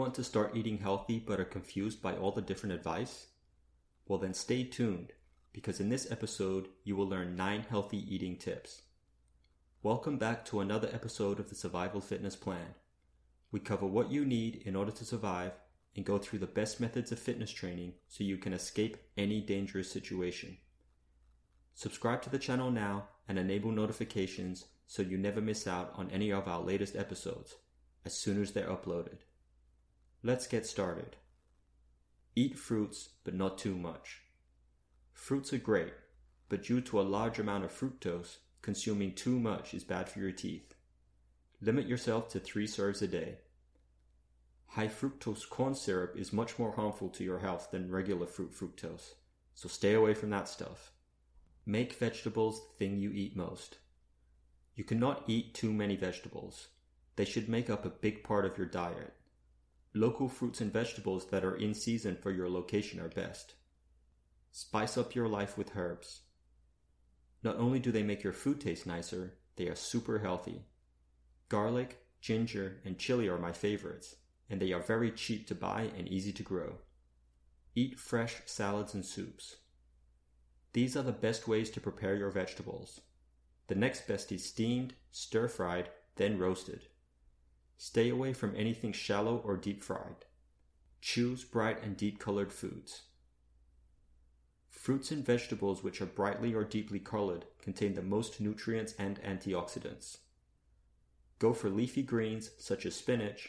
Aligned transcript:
want 0.00 0.14
to 0.14 0.24
start 0.24 0.56
eating 0.56 0.78
healthy 0.78 1.18
but 1.18 1.38
are 1.38 1.44
confused 1.44 2.00
by 2.00 2.14
all 2.14 2.32
the 2.32 2.40
different 2.40 2.74
advice? 2.74 3.26
Well, 4.08 4.18
then 4.18 4.32
stay 4.32 4.64
tuned 4.64 5.12
because 5.52 5.78
in 5.78 5.90
this 5.90 6.10
episode 6.10 6.68
you 6.84 6.96
will 6.96 7.06
learn 7.06 7.36
9 7.36 7.66
healthy 7.68 7.98
eating 8.14 8.36
tips. 8.36 8.80
Welcome 9.82 10.16
back 10.16 10.46
to 10.46 10.60
another 10.60 10.88
episode 10.90 11.38
of 11.38 11.50
the 11.50 11.54
Survival 11.54 12.00
Fitness 12.00 12.34
Plan. 12.34 12.74
We 13.52 13.60
cover 13.60 13.84
what 13.84 14.10
you 14.10 14.24
need 14.24 14.62
in 14.64 14.74
order 14.74 14.90
to 14.90 15.04
survive 15.04 15.52
and 15.94 16.02
go 16.02 16.16
through 16.16 16.38
the 16.38 16.46
best 16.46 16.80
methods 16.80 17.12
of 17.12 17.18
fitness 17.18 17.50
training 17.50 17.92
so 18.08 18.24
you 18.24 18.38
can 18.38 18.54
escape 18.54 18.96
any 19.18 19.42
dangerous 19.42 19.92
situation. 19.92 20.56
Subscribe 21.74 22.22
to 22.22 22.30
the 22.30 22.38
channel 22.38 22.70
now 22.70 23.08
and 23.28 23.38
enable 23.38 23.70
notifications 23.70 24.64
so 24.86 25.02
you 25.02 25.18
never 25.18 25.42
miss 25.42 25.66
out 25.66 25.92
on 25.94 26.10
any 26.10 26.32
of 26.32 26.48
our 26.48 26.62
latest 26.62 26.96
episodes 26.96 27.56
as 28.06 28.14
soon 28.14 28.40
as 28.40 28.52
they're 28.52 28.66
uploaded. 28.66 29.18
Let's 30.22 30.46
get 30.46 30.66
started. 30.66 31.16
Eat 32.36 32.58
fruits, 32.58 33.08
but 33.24 33.32
not 33.32 33.56
too 33.56 33.74
much. 33.74 34.20
Fruits 35.14 35.52
are 35.54 35.58
great, 35.58 35.94
but 36.50 36.62
due 36.62 36.82
to 36.82 37.00
a 37.00 37.02
large 37.02 37.38
amount 37.38 37.64
of 37.64 37.72
fructose, 37.72 38.36
consuming 38.60 39.14
too 39.14 39.40
much 39.40 39.72
is 39.72 39.82
bad 39.82 40.10
for 40.10 40.18
your 40.18 40.32
teeth. 40.32 40.74
Limit 41.62 41.86
yourself 41.86 42.28
to 42.30 42.38
three 42.38 42.66
serves 42.66 43.00
a 43.00 43.08
day. 43.08 43.38
High 44.66 44.88
fructose 44.88 45.48
corn 45.48 45.74
syrup 45.74 46.14
is 46.18 46.34
much 46.34 46.58
more 46.58 46.72
harmful 46.72 47.08
to 47.08 47.24
your 47.24 47.38
health 47.38 47.70
than 47.70 47.90
regular 47.90 48.26
fruit 48.26 48.52
fructose, 48.52 49.14
so 49.54 49.68
stay 49.68 49.94
away 49.94 50.12
from 50.12 50.28
that 50.30 50.48
stuff. 50.48 50.92
Make 51.64 51.94
vegetables 51.94 52.60
the 52.60 52.74
thing 52.78 53.00
you 53.00 53.10
eat 53.10 53.36
most. 53.36 53.78
You 54.76 54.84
cannot 54.84 55.24
eat 55.26 55.54
too 55.54 55.72
many 55.72 55.96
vegetables. 55.96 56.68
They 57.16 57.24
should 57.24 57.48
make 57.48 57.70
up 57.70 57.86
a 57.86 57.90
big 57.90 58.22
part 58.22 58.44
of 58.44 58.58
your 58.58 58.66
diet. 58.66 59.14
Local 59.94 60.28
fruits 60.28 60.60
and 60.60 60.72
vegetables 60.72 61.26
that 61.30 61.44
are 61.44 61.56
in 61.56 61.74
season 61.74 62.16
for 62.16 62.30
your 62.30 62.48
location 62.48 63.00
are 63.00 63.08
best. 63.08 63.54
Spice 64.52 64.96
up 64.96 65.14
your 65.14 65.26
life 65.26 65.58
with 65.58 65.76
herbs. 65.76 66.20
Not 67.42 67.56
only 67.56 67.80
do 67.80 67.90
they 67.90 68.02
make 68.02 68.22
your 68.22 68.32
food 68.32 68.60
taste 68.60 68.86
nicer, 68.86 69.34
they 69.56 69.66
are 69.66 69.74
super 69.74 70.20
healthy. 70.20 70.62
Garlic, 71.48 71.98
ginger, 72.20 72.80
and 72.84 72.98
chili 72.98 73.28
are 73.28 73.38
my 73.38 73.52
favorites, 73.52 74.14
and 74.48 74.60
they 74.60 74.72
are 74.72 74.80
very 74.80 75.10
cheap 75.10 75.48
to 75.48 75.54
buy 75.54 75.90
and 75.96 76.06
easy 76.06 76.32
to 76.32 76.42
grow. 76.42 76.74
Eat 77.74 77.98
fresh 77.98 78.36
salads 78.46 78.94
and 78.94 79.04
soups. 79.04 79.56
These 80.72 80.96
are 80.96 81.02
the 81.02 81.12
best 81.12 81.48
ways 81.48 81.70
to 81.70 81.80
prepare 81.80 82.14
your 82.14 82.30
vegetables. 82.30 83.00
The 83.66 83.74
next 83.74 84.06
best 84.06 84.30
is 84.30 84.44
steamed, 84.44 84.94
stir 85.10 85.48
fried, 85.48 85.88
then 86.14 86.38
roasted. 86.38 86.86
Stay 87.82 88.10
away 88.10 88.34
from 88.34 88.54
anything 88.56 88.92
shallow 88.92 89.38
or 89.38 89.56
deep 89.56 89.82
fried. 89.82 90.26
Choose 91.00 91.44
bright 91.44 91.82
and 91.82 91.96
deep 91.96 92.18
colored 92.18 92.52
foods. 92.52 93.04
Fruits 94.68 95.10
and 95.10 95.24
vegetables 95.24 95.82
which 95.82 96.02
are 96.02 96.06
brightly 96.06 96.52
or 96.52 96.62
deeply 96.62 96.98
colored 96.98 97.46
contain 97.62 97.94
the 97.94 98.02
most 98.02 98.38
nutrients 98.38 98.92
and 98.98 99.18
antioxidants. 99.22 100.18
Go 101.38 101.54
for 101.54 101.70
leafy 101.70 102.02
greens 102.02 102.50
such 102.58 102.84
as 102.84 102.94
spinach, 102.94 103.48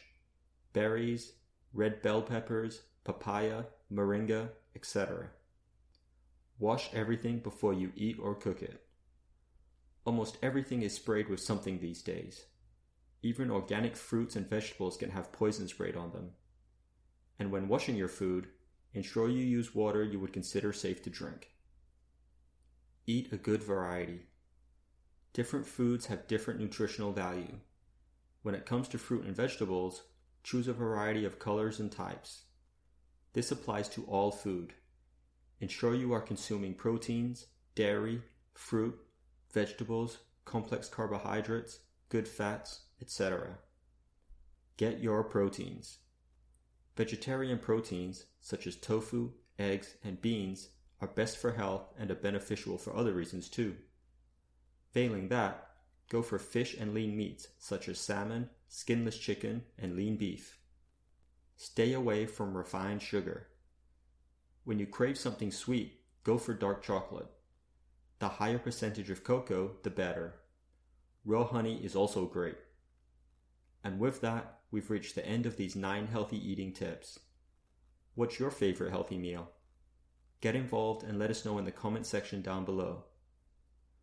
berries, 0.72 1.34
red 1.74 2.02
bell 2.02 2.22
peppers, 2.22 2.84
papaya, 3.04 3.66
moringa, 3.92 4.52
etc. 4.74 5.32
Wash 6.58 6.90
everything 6.94 7.40
before 7.40 7.74
you 7.74 7.92
eat 7.98 8.16
or 8.18 8.34
cook 8.34 8.62
it. 8.62 8.82
Almost 10.06 10.38
everything 10.42 10.84
is 10.84 10.96
sprayed 10.96 11.28
with 11.28 11.42
something 11.42 11.80
these 11.80 12.02
days. 12.02 12.46
Even 13.24 13.52
organic 13.52 13.96
fruits 13.96 14.36
and 14.36 14.50
vegetables 14.50 14.98
can 14.98 15.12
have 15.12 15.32
poison 15.32 15.68
sprayed 15.68 15.96
on 15.96 16.12
them. 16.12 16.32
And 17.38 17.52
when 17.52 17.68
washing 17.68 17.96
your 17.96 18.08
food, 18.08 18.48
ensure 18.94 19.30
you 19.30 19.44
use 19.44 19.76
water 19.76 20.04
you 20.04 20.20
would 20.20 20.34
consider 20.34 20.74
safe 20.74 21.04
to 21.04 21.10
drink. 21.10 21.52
Eat 23.06 23.32
a 23.32 23.38
good 23.38 23.64
variety. 23.64 24.28
Different 25.34 25.66
foods 25.66 26.08
have 26.08 26.28
different 26.28 26.60
nutritional 26.60 27.14
value. 27.14 27.60
When 28.44 28.56
it 28.56 28.66
comes 28.66 28.88
to 28.90 28.98
fruit 28.98 29.26
and 29.26 29.36
vegetables, 29.36 30.04
choose 30.44 30.68
a 30.68 30.74
variety 30.74 31.26
of 31.26 31.40
colors 31.40 31.80
and 31.80 31.92
types. 31.92 32.44
This 33.34 33.52
applies 33.52 33.88
to 33.90 34.04
all 34.06 34.32
food. 34.32 34.74
Ensure 35.60 35.94
you 35.94 36.12
are 36.12 36.22
consuming 36.22 36.74
proteins, 36.74 37.46
dairy, 37.76 38.22
fruit, 38.54 38.98
vegetables, 39.52 40.18
complex 40.44 40.90
carbohydrates, 40.90 41.80
good 42.10 42.28
fats, 42.28 42.82
etc. 43.02 43.58
Get 44.78 45.00
your 45.00 45.24
proteins. 45.24 46.00
Vegetarian 46.96 47.60
proteins, 47.60 48.26
such 48.40 48.68
as 48.68 48.76
tofu, 48.76 49.32
eggs, 49.58 49.96
and 50.04 50.22
beans, 50.22 50.70
are 51.00 51.08
best 51.08 51.38
for 51.38 51.54
health 51.54 51.94
and 51.98 52.12
are 52.12 52.16
beneficial 52.16 52.78
for 52.78 52.96
other 52.96 53.14
reasons 53.14 53.50
too. 53.50 53.76
Failing 54.92 55.30
that, 55.30 55.68
go 56.10 56.22
for 56.22 56.38
fish 56.38 56.76
and 56.76 56.94
lean 56.94 57.16
meats 57.16 57.48
such 57.58 57.88
as 57.88 58.00
salmon, 58.00 58.50
skinless 58.68 59.18
chicken, 59.18 59.64
and 59.78 59.96
lean 59.96 60.18
beef. 60.18 60.58
Stay 61.56 61.94
away 61.94 62.26
from 62.26 62.58
refined 62.58 63.02
sugar. 63.02 63.48
When 64.64 64.80
you 64.80 64.86
crave 64.86 65.18
something 65.18 65.52
sweet, 65.52 66.02
go 66.24 66.38
for 66.38 66.54
dark 66.54 66.84
chocolate. 66.84 67.28
The 68.20 68.30
higher 68.30 68.60
percentage 68.60 69.10
of 69.10 69.24
cocoa, 69.24 69.78
the 69.84 69.90
better. 69.90 70.36
Raw 71.26 71.46
honey 71.46 71.84
is 71.84 71.96
also 71.96 72.26
great. 72.26 72.58
And 73.84 74.00
with 74.00 74.22
that, 74.22 74.60
we've 74.70 74.90
reached 74.90 75.16
the 75.16 75.26
end 75.26 75.46
of 75.46 75.58
these 75.58 75.76
9 75.76 76.08
healthy 76.08 76.38
eating 76.38 76.72
tips. 76.72 77.20
What's 78.16 78.40
your 78.40 78.52
favorite 78.52 78.92
healthy 78.92 79.18
meal? 79.18 79.50
Get 80.42 80.56
involved 80.56 81.04
and 81.04 81.18
let 81.18 81.30
us 81.30 81.46
know 81.46 81.58
in 81.58 81.66
the 81.66 81.72
comment 81.72 82.06
section 82.06 82.42
down 82.42 82.66
below. 82.66 83.06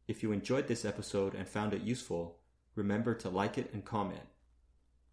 If 0.07 0.23
you 0.23 0.33
enjoyed 0.33 0.69
this 0.69 0.85
episode 0.85 1.35
and 1.35 1.47
found 1.47 1.75
it 1.75 1.83
useful, 1.83 2.39
remember 2.75 3.15
to 3.17 3.29
like 3.29 3.59
it 3.59 3.73
and 3.73 3.85
comment. 3.85 4.27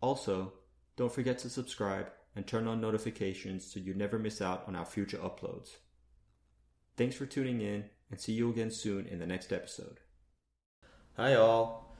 Also, 0.01 0.53
don't 0.95 1.11
forget 1.11 1.37
to 1.39 1.49
subscribe 1.49 2.11
and 2.35 2.45
turn 2.45 2.67
on 2.67 2.79
notifications 2.79 3.65
so 3.65 3.79
you 3.79 3.93
never 3.93 4.17
miss 4.17 4.41
out 4.41 4.63
on 4.67 4.75
our 4.75 4.85
future 4.85 5.17
uploads. 5.17 5.77
Thanks 6.95 7.15
for 7.15 7.25
tuning 7.25 7.61
in 7.61 7.85
and 8.09 8.19
see 8.19 8.33
you 8.33 8.49
again 8.49 8.71
soon 8.71 9.05
in 9.05 9.19
the 9.19 9.27
next 9.27 9.51
episode. 9.51 9.99
Hi, 11.17 11.33
all. 11.33 11.95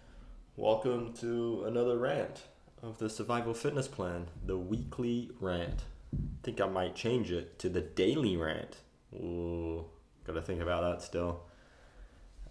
Welcome 0.56 1.14
to 1.16 1.66
another 1.66 1.98
rant 1.98 2.44
of 2.86 3.00
the 3.00 3.10
Survival 3.10 3.54
Fitness 3.54 3.88
Plan, 3.88 4.28
the 4.46 4.58
weekly 4.58 5.32
rant. 5.40 5.82
I 6.14 6.18
think 6.44 6.62
I 6.62 6.68
might 6.68 6.96
change 6.96 7.32
it 7.32 7.58
to 7.60 7.70
the 7.70 7.82
daily 7.82 8.38
rant. 8.38 8.78
Ooh, 9.14 9.86
gotta 10.26 10.42
think 10.42 10.62
about 10.62 10.82
that 10.82 11.02
still. 11.04 11.42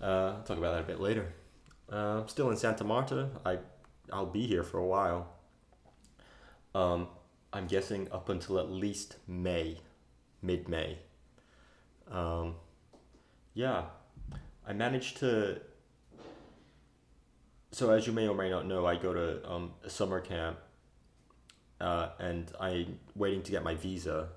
Uh, 0.00 0.34
I'll 0.36 0.42
talk 0.42 0.58
about 0.58 0.72
that 0.72 0.80
a 0.80 0.86
bit 0.86 1.00
later. 1.00 1.32
Uh, 1.90 2.20
I'm 2.20 2.28
still 2.28 2.50
in 2.50 2.56
Santa 2.56 2.82
Marta. 2.82 3.28
I 3.46 3.58
I'll 4.12 4.26
be 4.26 4.46
here 4.46 4.64
for 4.64 4.78
a 4.78 4.86
while. 4.86 5.28
Um, 6.74 7.08
I'm 7.52 7.68
guessing 7.68 8.08
up 8.10 8.28
until 8.28 8.58
at 8.58 8.70
least 8.70 9.16
May, 9.28 9.78
mid 10.42 10.68
May. 10.68 10.98
Um, 12.10 12.56
yeah, 13.54 13.84
I 14.66 14.72
managed 14.72 15.18
to. 15.18 15.60
So 17.74 17.90
as 17.90 18.06
you 18.06 18.12
may 18.12 18.28
or 18.28 18.36
may 18.36 18.50
not 18.50 18.66
know, 18.66 18.86
I 18.86 18.94
go 18.94 19.12
to 19.12 19.50
um, 19.50 19.72
a 19.82 19.90
summer 19.90 20.20
camp, 20.20 20.58
uh, 21.80 22.10
and 22.20 22.48
I'm 22.60 23.00
waiting 23.16 23.42
to 23.42 23.50
get 23.50 23.64
my 23.64 23.74
visa, 23.74 24.28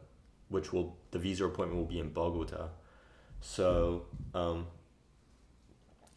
which 0.50 0.74
will 0.74 0.98
the 1.12 1.20
visa 1.20 1.46
appointment 1.46 1.80
will 1.80 1.88
be 1.88 2.00
in 2.00 2.10
Bogota. 2.10 2.70
So, 3.40 4.08
um, 4.34 4.66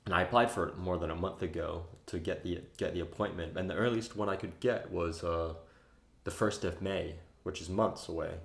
and 0.07 0.15
I 0.15 0.23
applied 0.23 0.51
for 0.51 0.67
it 0.69 0.79
more 0.79 0.97
than 0.97 1.11
a 1.11 1.15
month 1.15 1.43
ago 1.43 1.85
to 2.07 2.19
get 2.19 2.43
the 2.43 2.63
get 2.79 2.95
the 2.95 3.01
appointment, 3.01 3.55
and 3.55 3.69
the 3.69 3.75
earliest 3.75 4.17
one 4.17 4.31
I 4.31 4.37
could 4.37 4.59
get 4.59 4.91
was 4.91 5.23
uh, 5.23 5.53
the 6.25 6.31
first 6.31 6.65
of 6.65 6.81
May, 6.81 7.17
which 7.43 7.61
is 7.61 7.69
months 7.69 8.09
away. 8.09 8.37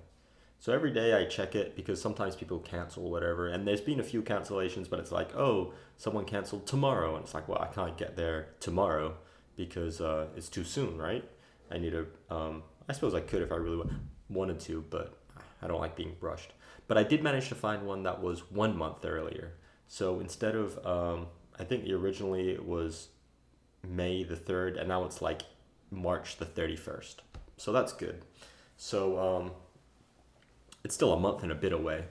So 0.58 0.72
every 0.72 0.90
day 0.90 1.14
I 1.14 1.26
check 1.26 1.54
it 1.54 1.76
because 1.76 2.00
sometimes 2.00 2.34
people 2.34 2.58
cancel 2.58 3.10
whatever, 3.10 3.48
and 3.48 3.66
there's 3.66 3.80
been 3.80 4.00
a 4.00 4.04
few 4.04 4.22
cancellations, 4.22 4.88
but 4.88 4.98
it's 4.98 5.12
like, 5.12 5.34
oh, 5.36 5.74
someone 5.96 6.24
canceled 6.24 6.66
tomorrow, 6.66 7.14
and 7.14 7.24
it's 7.24 7.34
like, 7.34 7.46
well, 7.48 7.60
I 7.60 7.66
can't 7.66 7.96
get 7.96 8.16
there 8.16 8.48
tomorrow 8.58 9.16
because 9.56 10.00
uh, 10.00 10.26
it's 10.36 10.48
too 10.48 10.64
soon, 10.64 10.98
right? 10.98 11.24
I 11.70 11.78
need 11.78 11.90
to. 11.90 12.06
Um, 12.30 12.62
I 12.88 12.92
suppose 12.92 13.14
I 13.14 13.20
could 13.20 13.42
if 13.42 13.52
I 13.52 13.56
really 13.56 13.88
wanted 14.28 14.60
to, 14.60 14.84
but 14.90 15.18
I 15.62 15.66
don't 15.66 15.80
like 15.80 15.96
being 15.96 16.16
rushed. 16.20 16.52
But 16.88 16.98
I 16.98 17.02
did 17.02 17.22
manage 17.22 17.48
to 17.48 17.54
find 17.54 17.86
one 17.86 18.04
that 18.04 18.22
was 18.22 18.50
one 18.50 18.76
month 18.76 19.04
earlier. 19.04 19.54
So 19.88 20.20
instead 20.20 20.54
of, 20.54 20.84
um, 20.86 21.26
I 21.58 21.64
think 21.64 21.88
originally 21.88 22.50
it 22.50 22.64
was 22.64 23.08
May 23.86 24.24
the 24.24 24.36
third, 24.36 24.76
and 24.76 24.88
now 24.88 25.04
it's 25.04 25.20
like 25.20 25.42
March 25.90 26.36
the 26.36 26.44
thirty 26.44 26.76
first. 26.76 27.22
So 27.56 27.72
that's 27.72 27.92
good. 27.92 28.22
So 28.76 29.18
um, 29.18 29.52
it's 30.86 30.94
still 30.94 31.12
a 31.12 31.18
month 31.18 31.42
and 31.42 31.50
a 31.50 31.54
bit 31.56 31.72
away. 31.72 32.04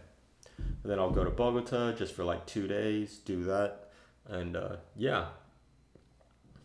And 0.58 0.92
then 0.92 1.00
I'll 1.00 1.10
go 1.10 1.24
to 1.24 1.30
Bogota 1.30 1.94
just 1.94 2.14
for 2.14 2.26
like 2.26 2.46
two 2.46 2.68
days, 2.68 3.20
do 3.20 3.46
that, 3.46 3.88
and 4.28 4.58
uh, 4.58 4.76
yeah. 4.98 5.28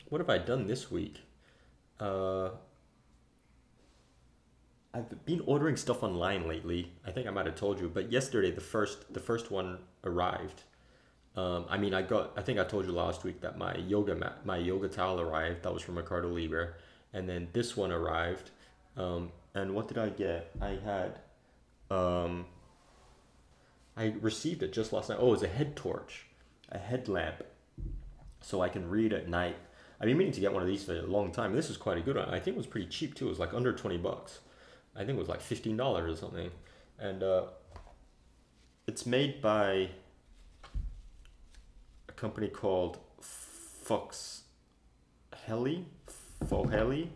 What 0.09 0.21
have 0.21 0.29
I 0.29 0.39
done 0.39 0.67
this 0.67 0.91
week? 0.91 1.21
Uh, 2.01 2.49
I've 4.93 5.25
been 5.25 5.41
ordering 5.47 5.77
stuff 5.77 6.03
online 6.03 6.49
lately. 6.49 6.91
I 7.07 7.13
think 7.13 7.29
I 7.29 7.31
might 7.31 7.47
have 7.47 7.55
told 7.55 7.79
you, 7.79 7.89
but 7.89 8.11
yesterday 8.11 8.51
the 8.51 8.61
first 8.61 9.15
the 9.15 9.21
first 9.21 9.53
one 9.53 9.79
arrived. 10.03 10.65
Um, 11.37 11.67
I 11.69 11.79
mean, 11.79 11.95
I 11.95 12.03
got. 12.03 12.33
I 12.37 12.43
think 12.43 12.59
I 12.59 12.65
told 12.65 12.87
you 12.87 12.93
last 12.93 13.23
week 13.23 13.41
that 13.43 13.57
my 13.57 13.77
yoga 13.77 14.17
mat, 14.17 14.45
my 14.45 14.57
yoga 14.57 14.89
towel 14.89 15.21
arrived. 15.21 15.63
That 15.63 15.73
was 15.73 15.83
from 15.85 15.95
Mercado 15.95 16.27
Libre, 16.27 16.75
and 17.13 17.29
then 17.29 17.47
this 17.53 17.77
one 17.77 17.93
arrived. 17.93 18.51
Um, 18.97 19.31
and 19.55 19.77
what 19.77 19.87
did 19.87 19.99
I 19.99 20.09
get? 20.09 20.51
I 20.61 20.71
had. 20.71 21.21
Um, 21.91 22.47
I 23.97 24.15
received 24.21 24.63
it 24.63 24.73
just 24.73 24.93
last 24.93 25.09
night. 25.09 25.19
Oh, 25.21 25.29
it 25.29 25.31
was 25.33 25.43
a 25.43 25.49
head 25.49 25.77
torch, 25.77 26.27
a 26.71 26.79
headlamp, 26.79 27.43
so 28.41 28.63
I 28.63 28.69
can 28.69 28.89
read 28.89 29.13
at 29.13 29.29
night. 29.29 29.57
I've 30.01 30.07
been 30.07 30.17
meaning 30.17 30.33
to 30.33 30.41
get 30.41 30.53
one 30.53 30.63
of 30.63 30.69
these 30.69 30.85
for 30.85 30.97
a 30.97 31.03
long 31.03 31.33
time. 31.33 31.55
This 31.55 31.69
is 31.69 31.77
quite 31.77 31.99
a 31.99 32.01
good 32.01 32.17
one. 32.17 32.29
I 32.29 32.39
think 32.39 32.55
it 32.55 32.59
was 32.59 32.67
pretty 32.67 32.87
cheap 32.87 33.15
too. 33.15 33.27
It 33.27 33.31
was 33.31 33.39
like 33.39 33.53
under 33.53 33.73
twenty 33.73 33.99
bucks. 33.99 34.41
I 34.95 35.01
think 35.01 35.11
it 35.11 35.19
was 35.19 35.29
like 35.29 35.41
fifteen 35.41 35.77
dollars 35.77 36.13
or 36.13 36.17
something, 36.17 36.51
and 36.99 37.23
uh, 37.23 37.43
it's 38.87 39.05
made 39.05 39.43
by 39.43 39.91
a 42.09 42.13
company 42.13 42.49
called 42.49 42.99
Fox 43.21 44.45
Heli, 45.47 45.87
Foheli, 46.47 47.09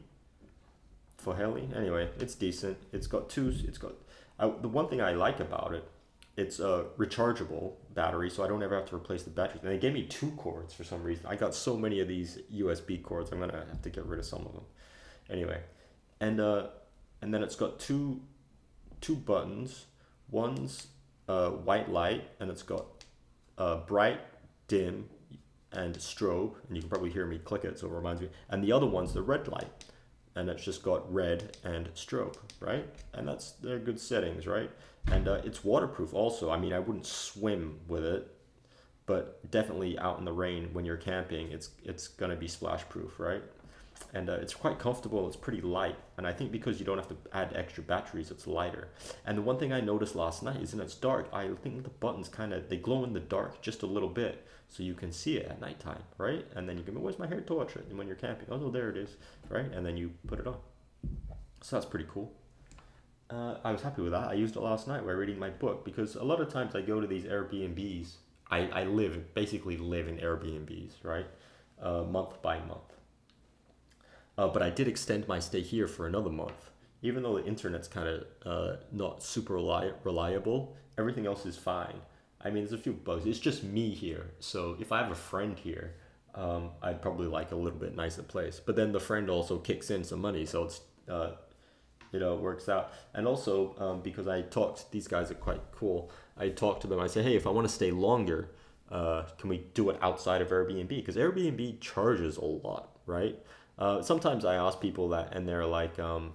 Foheli. 1.24 1.74
Anyway, 1.76 2.10
it's 2.18 2.34
decent. 2.34 2.76
It's 2.92 3.06
got 3.06 3.30
two. 3.30 3.54
It's 3.66 3.78
got 3.78 3.94
uh, 4.38 4.50
the 4.60 4.68
one 4.68 4.88
thing 4.88 5.00
I 5.00 5.12
like 5.12 5.40
about 5.40 5.72
it. 5.74 5.88
It's 6.36 6.58
a 6.58 6.86
rechargeable 6.98 7.74
battery, 7.94 8.28
so 8.28 8.42
I 8.42 8.48
don't 8.48 8.62
ever 8.62 8.74
have 8.74 8.88
to 8.88 8.96
replace 8.96 9.22
the 9.22 9.30
batteries. 9.30 9.62
And 9.62 9.70
they 9.70 9.78
gave 9.78 9.92
me 9.92 10.02
two 10.02 10.32
cords 10.32 10.74
for 10.74 10.82
some 10.82 11.02
reason. 11.04 11.26
I 11.26 11.36
got 11.36 11.54
so 11.54 11.76
many 11.76 12.00
of 12.00 12.08
these 12.08 12.38
USB 12.52 13.00
cords. 13.00 13.30
I'm 13.30 13.38
gonna 13.38 13.64
have 13.68 13.82
to 13.82 13.90
get 13.90 14.04
rid 14.04 14.18
of 14.18 14.26
some 14.26 14.40
of 14.40 14.52
them. 14.52 14.64
Anyway, 15.30 15.60
and 16.20 16.40
uh, 16.40 16.66
and 17.22 17.32
then 17.32 17.42
it's 17.44 17.54
got 17.54 17.78
two 17.78 18.20
two 19.00 19.14
buttons. 19.14 19.86
One's 20.30 20.88
uh, 21.28 21.50
white 21.50 21.88
light, 21.90 22.28
and 22.40 22.50
it's 22.50 22.62
got 22.62 23.04
uh, 23.58 23.76
bright, 23.76 24.20
dim, 24.66 25.08
and 25.72 25.94
strobe, 25.96 26.54
and 26.66 26.76
you 26.76 26.82
can 26.82 26.90
probably 26.90 27.10
hear 27.10 27.26
me 27.26 27.38
click 27.38 27.64
it, 27.64 27.78
so 27.78 27.86
it 27.86 27.92
reminds 27.92 28.20
me. 28.20 28.28
And 28.48 28.62
the 28.62 28.72
other 28.72 28.86
one's 28.86 29.12
the 29.12 29.22
red 29.22 29.48
light, 29.48 29.68
and 30.36 30.48
it's 30.48 30.64
just 30.64 30.82
got 30.82 31.12
red 31.12 31.56
and 31.64 31.92
strobe, 31.94 32.36
right? 32.60 32.86
And 33.12 33.26
that's 33.26 33.52
they're 33.52 33.78
good 33.78 34.00
settings, 34.00 34.46
right? 34.46 34.70
And 35.06 35.28
uh, 35.28 35.40
it's 35.44 35.64
waterproof 35.64 36.14
also. 36.14 36.50
I 36.50 36.58
mean, 36.58 36.72
I 36.72 36.78
wouldn't 36.78 37.06
swim 37.06 37.78
with 37.88 38.04
it, 38.04 38.34
but 39.06 39.50
definitely 39.50 39.98
out 39.98 40.18
in 40.18 40.24
the 40.24 40.32
rain 40.32 40.70
when 40.72 40.84
you're 40.84 40.96
camping, 40.96 41.52
it's 41.52 41.70
it's 41.84 42.08
gonna 42.08 42.36
be 42.36 42.48
splash 42.48 42.88
proof, 42.88 43.18
right? 43.20 43.42
And 44.14 44.30
uh, 44.30 44.34
it's 44.34 44.54
quite 44.54 44.78
comfortable. 44.78 45.26
It's 45.26 45.36
pretty 45.36 45.60
light, 45.60 45.96
and 46.16 46.26
I 46.26 46.32
think 46.32 46.52
because 46.52 46.78
you 46.78 46.86
don't 46.86 46.98
have 46.98 47.08
to 47.08 47.16
add 47.32 47.52
extra 47.54 47.82
batteries, 47.82 48.30
it's 48.30 48.46
lighter. 48.46 48.88
And 49.26 49.36
the 49.36 49.42
one 49.42 49.58
thing 49.58 49.72
I 49.72 49.80
noticed 49.80 50.14
last 50.14 50.42
night 50.42 50.60
is, 50.60 50.72
in 50.72 50.80
it's 50.80 50.94
dark, 50.94 51.28
I 51.32 51.48
think 51.62 51.82
the 51.82 51.90
buttons 51.90 52.28
kind 52.28 52.52
of 52.52 52.68
they 52.68 52.76
glow 52.76 53.04
in 53.04 53.12
the 53.12 53.20
dark 53.20 53.60
just 53.60 53.82
a 53.82 53.86
little 53.86 54.08
bit, 54.08 54.46
so 54.68 54.82
you 54.82 54.94
can 54.94 55.12
see 55.12 55.36
it 55.36 55.46
at 55.46 55.60
nighttime, 55.60 56.02
right? 56.16 56.46
And 56.54 56.68
then 56.68 56.78
you 56.78 56.84
can, 56.84 57.00
where's 57.00 57.18
my 57.18 57.26
hair 57.26 57.40
torch? 57.40 57.74
And 57.76 57.98
when 57.98 58.06
you're 58.06 58.16
camping, 58.16 58.48
oh 58.50 58.56
no, 58.56 58.70
there 58.70 58.88
it 58.88 58.96
is, 58.96 59.16
right? 59.48 59.70
And 59.72 59.84
then 59.84 59.96
you 59.96 60.12
put 60.26 60.38
it 60.38 60.46
on. 60.46 60.56
So 61.60 61.76
that's 61.76 61.86
pretty 61.86 62.06
cool. 62.08 62.32
Uh, 63.30 63.56
I 63.64 63.72
was 63.72 63.82
happy 63.82 64.02
with 64.02 64.12
that. 64.12 64.28
I 64.28 64.34
used 64.34 64.54
it 64.54 64.60
last 64.60 64.86
night 64.86 65.04
while 65.04 65.14
reading 65.14 65.38
my 65.38 65.50
book 65.50 65.84
because 65.84 66.14
a 66.14 66.22
lot 66.22 66.40
of 66.40 66.52
times 66.52 66.76
I 66.76 66.82
go 66.82 67.00
to 67.00 67.06
these 67.06 67.24
Airbnbs. 67.24 68.16
I, 68.50 68.68
I 68.68 68.84
live 68.84 69.34
basically 69.34 69.76
live 69.78 70.06
in 70.06 70.18
Airbnbs, 70.18 70.92
right? 71.02 71.26
Uh, 71.80 72.02
month 72.02 72.40
by 72.42 72.60
month 72.60 72.94
uh, 74.38 74.48
but 74.48 74.62
I 74.62 74.70
did 74.70 74.88
extend 74.88 75.28
my 75.28 75.38
stay 75.38 75.60
here 75.60 75.86
for 75.86 76.06
another 76.06 76.30
month. 76.30 76.70
Even 77.02 77.22
though 77.22 77.38
the 77.38 77.44
internet's 77.44 77.88
kind 77.88 78.08
of 78.08 78.24
uh, 78.46 78.76
not 78.90 79.22
super 79.22 79.54
reli- 79.54 79.92
reliable, 80.04 80.74
everything 80.96 81.26
else 81.26 81.44
is 81.44 81.56
fine. 81.56 82.00
I 82.40 82.50
mean, 82.50 82.64
there's 82.64 82.72
a 82.72 82.78
few 82.78 82.92
bugs. 82.92 83.26
It's 83.26 83.38
just 83.38 83.62
me 83.62 83.90
here. 83.90 84.30
So 84.40 84.76
if 84.80 84.92
I 84.92 85.02
have 85.02 85.10
a 85.10 85.14
friend 85.14 85.58
here, 85.58 85.94
um, 86.34 86.70
I'd 86.82 87.00
probably 87.00 87.26
like 87.26 87.52
a 87.52 87.56
little 87.56 87.78
bit 87.78 87.94
nicer 87.94 88.22
place. 88.22 88.60
But 88.64 88.76
then 88.76 88.92
the 88.92 89.00
friend 89.00 89.30
also 89.30 89.58
kicks 89.58 89.90
in 89.90 90.04
some 90.04 90.20
money, 90.20 90.44
so 90.46 90.64
it's 90.64 90.80
uh, 91.08 91.32
you 92.12 92.20
know 92.20 92.34
it 92.34 92.40
works 92.40 92.68
out. 92.68 92.92
And 93.14 93.26
also 93.26 93.74
um, 93.78 94.00
because 94.02 94.26
I 94.26 94.42
talked, 94.42 94.90
these 94.90 95.08
guys 95.08 95.30
are 95.30 95.36
quite 95.36 95.60
cool. 95.72 96.10
I 96.36 96.48
talked 96.48 96.82
to 96.82 96.86
them. 96.86 97.00
I 97.00 97.06
say, 97.06 97.22
hey, 97.22 97.36
if 97.36 97.46
I 97.46 97.50
want 97.50 97.68
to 97.68 97.72
stay 97.72 97.90
longer, 97.90 98.50
uh, 98.90 99.22
can 99.38 99.48
we 99.48 99.58
do 99.74 99.90
it 99.90 99.98
outside 100.02 100.42
of 100.42 100.48
Airbnb? 100.48 100.88
Because 100.88 101.16
Airbnb 101.16 101.80
charges 101.80 102.36
a 102.36 102.44
lot, 102.44 102.98
right? 103.06 103.38
Uh, 103.78 104.02
sometimes 104.02 104.44
I 104.44 104.54
ask 104.54 104.80
people 104.80 105.08
that, 105.10 105.34
and 105.34 105.48
they're 105.48 105.66
like, 105.66 105.98
um, 105.98 106.34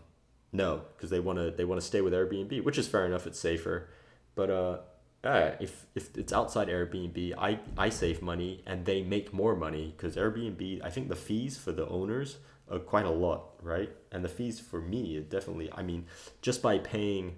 no, 0.52 0.82
because 0.96 1.10
they 1.10 1.20
want 1.20 1.40
to 1.40 1.52
they 1.52 1.66
want 1.66 1.80
to 1.80 1.86
stay 1.86 2.02
with 2.02 2.14
Airbnb, 2.14 2.64
which 2.64 2.78
is 2.78 2.88
fair 2.88 3.06
enough. 3.06 3.28
It's 3.28 3.40
safer, 3.40 3.88
but 4.36 4.50
uh, 4.50 4.78
yeah, 5.24 5.56
if 5.60 5.86
if 5.96 6.18
it's 6.18 6.34
outside 6.34 6.68
Airbnb, 6.68 7.34
I 7.38 7.60
I 7.78 7.90
save 7.90 8.22
money 8.22 8.64
and 8.66 8.86
they 8.86 9.04
make 9.04 9.34
more 9.34 9.56
money 9.56 9.94
because 9.96 10.16
Airbnb. 10.16 10.82
I 10.84 10.90
think 10.90 11.10
the 11.10 11.16
fees 11.16 11.58
for 11.58 11.72
the 11.72 11.88
owners 11.88 12.38
are 12.70 12.80
quite 12.80 13.06
a 13.06 13.12
lot, 13.12 13.52
right? 13.62 13.90
And 14.12 14.24
the 14.24 14.30
fees 14.30 14.60
for 14.60 14.82
me, 14.82 15.20
definitely. 15.20 15.72
I 15.74 15.84
mean, 15.84 16.06
just 16.42 16.62
by 16.62 16.80
paying 16.80 17.36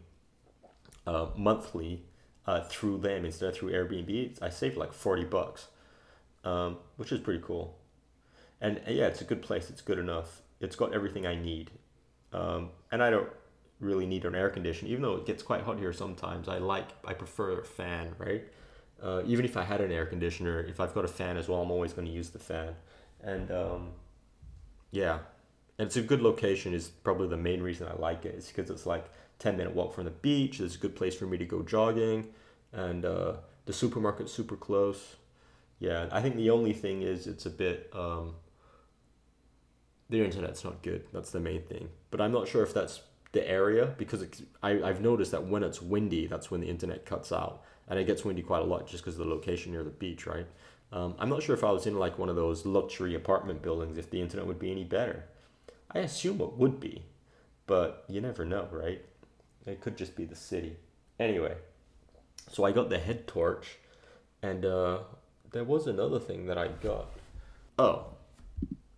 uh, 1.06 1.28
monthly 1.36 2.04
uh, 2.48 2.62
through 2.64 3.00
them 3.00 3.26
instead 3.26 3.50
of 3.50 3.56
through 3.56 3.72
Airbnb, 3.72 4.42
I 4.42 4.50
save 4.50 4.78
like 4.78 4.94
forty 4.94 5.26
bucks, 5.26 5.68
um, 6.46 6.78
which 6.96 7.12
is 7.12 7.20
pretty 7.20 7.42
cool 7.44 7.78
and 8.62 8.80
yeah, 8.88 9.08
it's 9.08 9.22
a 9.22 9.26
good 9.26 9.42
place. 9.42 9.70
It's 9.70 9.82
good 9.82 10.00
enough. 10.00 10.42
It's 10.60 10.76
got 10.76 10.94
everything 10.94 11.26
I 11.26 11.36
need, 11.36 11.72
um, 12.32 12.70
and 12.92 13.04
I 13.04 13.10
don't 13.10 13.30
really 13.82 14.06
need 14.06 14.24
an 14.26 14.36
air 14.36 14.50
conditioner, 14.50 14.92
even 14.92 15.02
though 15.02 15.16
it 15.16 15.26
gets 15.26 15.44
quite 15.44 15.64
hot 15.64 15.80
here 15.80 15.92
sometimes. 15.92 16.48
I 16.48 16.60
like, 16.60 16.88
I 17.04 17.14
prefer 17.14 17.60
a 17.60 17.66
fan, 17.66 18.14
right? 18.18 18.44
Uh, 19.02 19.24
even 19.26 19.44
if 19.44 19.58
I 19.58 19.64
had 19.64 19.82
an 19.82 19.92
air 19.92 20.06
conditioner, 20.06 20.62
if 20.62 20.80
I've 20.80 20.94
got 20.94 21.04
a 21.04 21.08
fan 21.08 21.36
as 21.36 21.48
well, 21.48 21.62
I'm 21.62 21.72
always 21.72 21.92
going 21.92 22.08
to 22.08 22.14
use 22.14 22.30
the 22.30 22.40
fan. 22.40 22.76
And 23.24 23.52
um, 23.52 23.90
yeah, 24.92 25.20
and 25.80 25.88
it's 25.88 25.98
a 25.98 26.02
good 26.02 26.22
location. 26.22 26.74
Is 26.74 26.88
probably 26.88 27.28
the 27.28 27.38
main 27.38 27.62
reason 27.62 27.88
I 27.88 28.00
like 28.00 28.26
it. 28.26 28.36
it. 28.36 28.38
Is 28.38 28.48
because 28.48 28.70
it's 28.70 28.86
like 28.86 29.06
ten 29.40 29.58
minute 29.58 29.74
walk 29.74 29.96
from 29.96 30.06
the 30.06 30.12
beach. 30.12 30.60
It's 30.60 30.76
a 30.76 30.78
good 30.78 30.96
place 30.96 31.16
for 31.16 31.26
me 31.26 31.38
to 31.40 31.46
go 31.46 31.64
jogging, 31.64 32.28
and 32.72 33.04
uh, 33.04 33.34
the 33.66 33.74
supermarket's 33.74 34.32
super 34.32 34.56
close. 34.56 35.16
Yeah, 35.80 36.08
I 36.12 36.22
think 36.22 36.36
the 36.36 36.52
only 36.52 36.74
thing 36.74 37.02
is 37.02 37.26
it's 37.26 37.48
a 37.48 37.50
bit 37.50 37.90
um, 37.94 38.36
the 40.12 40.24
internet's 40.24 40.64
not 40.64 40.84
good. 40.84 41.06
That's 41.12 41.32
the 41.32 41.40
main 41.40 41.64
thing. 41.64 41.90
But 42.12 42.22
I'm 42.22 42.34
not 42.34 42.48
sure 42.48 42.64
if 42.64 42.74
that's 42.74 43.02
the 43.32 43.50
area 43.50 43.96
because 43.98 44.24
I, 44.62 44.84
I've 44.84 45.02
noticed 45.02 45.32
that 45.32 45.48
when 45.48 45.64
it's 45.64 45.82
windy, 45.82 46.28
that's 46.28 46.52
when 46.52 46.62
the 46.62 46.68
internet 46.68 47.06
cuts 47.06 47.32
out. 47.32 47.64
And 47.88 47.98
it 47.98 48.06
gets 48.06 48.24
windy 48.24 48.42
quite 48.42 48.62
a 48.62 48.66
lot 48.66 48.88
just 48.88 49.04
because 49.04 49.18
of 49.18 49.26
the 49.26 49.34
location 49.34 49.72
near 49.72 49.84
the 49.84 49.90
beach, 49.90 50.28
right? 50.28 50.46
Um, 50.92 51.16
I'm 51.18 51.30
not 51.30 51.42
sure 51.42 51.56
if 51.56 51.64
I 51.64 51.72
was 51.72 51.88
in 51.88 51.98
like 51.98 52.20
one 52.20 52.28
of 52.28 52.36
those 52.36 52.66
luxury 52.66 53.16
apartment 53.16 53.62
buildings 53.62 53.98
if 53.98 54.10
the 54.10 54.22
internet 54.22 54.46
would 54.46 54.60
be 54.60 54.72
any 54.72 54.84
better. 54.84 55.24
I 55.90 56.00
assume 56.00 56.42
it 56.42 56.54
would 56.54 56.80
be, 56.80 57.04
but 57.66 58.04
you 58.10 58.20
never 58.20 58.44
know, 58.44 58.68
right? 58.72 59.04
It 59.66 59.80
could 59.80 59.98
just 59.98 60.16
be 60.16 60.26
the 60.26 60.36
city. 60.36 60.76
Anyway, 61.20 61.56
so 62.50 62.66
I 62.66 62.72
got 62.72 62.90
the 62.90 63.00
head 63.00 63.28
torch, 63.28 63.78
and 64.42 64.66
uh, 64.66 65.00
there 65.52 65.64
was 65.64 65.88
another 65.88 66.20
thing 66.20 66.48
that 66.48 66.58
I 66.58 66.68
got. 66.68 67.08
Oh, 67.78 68.08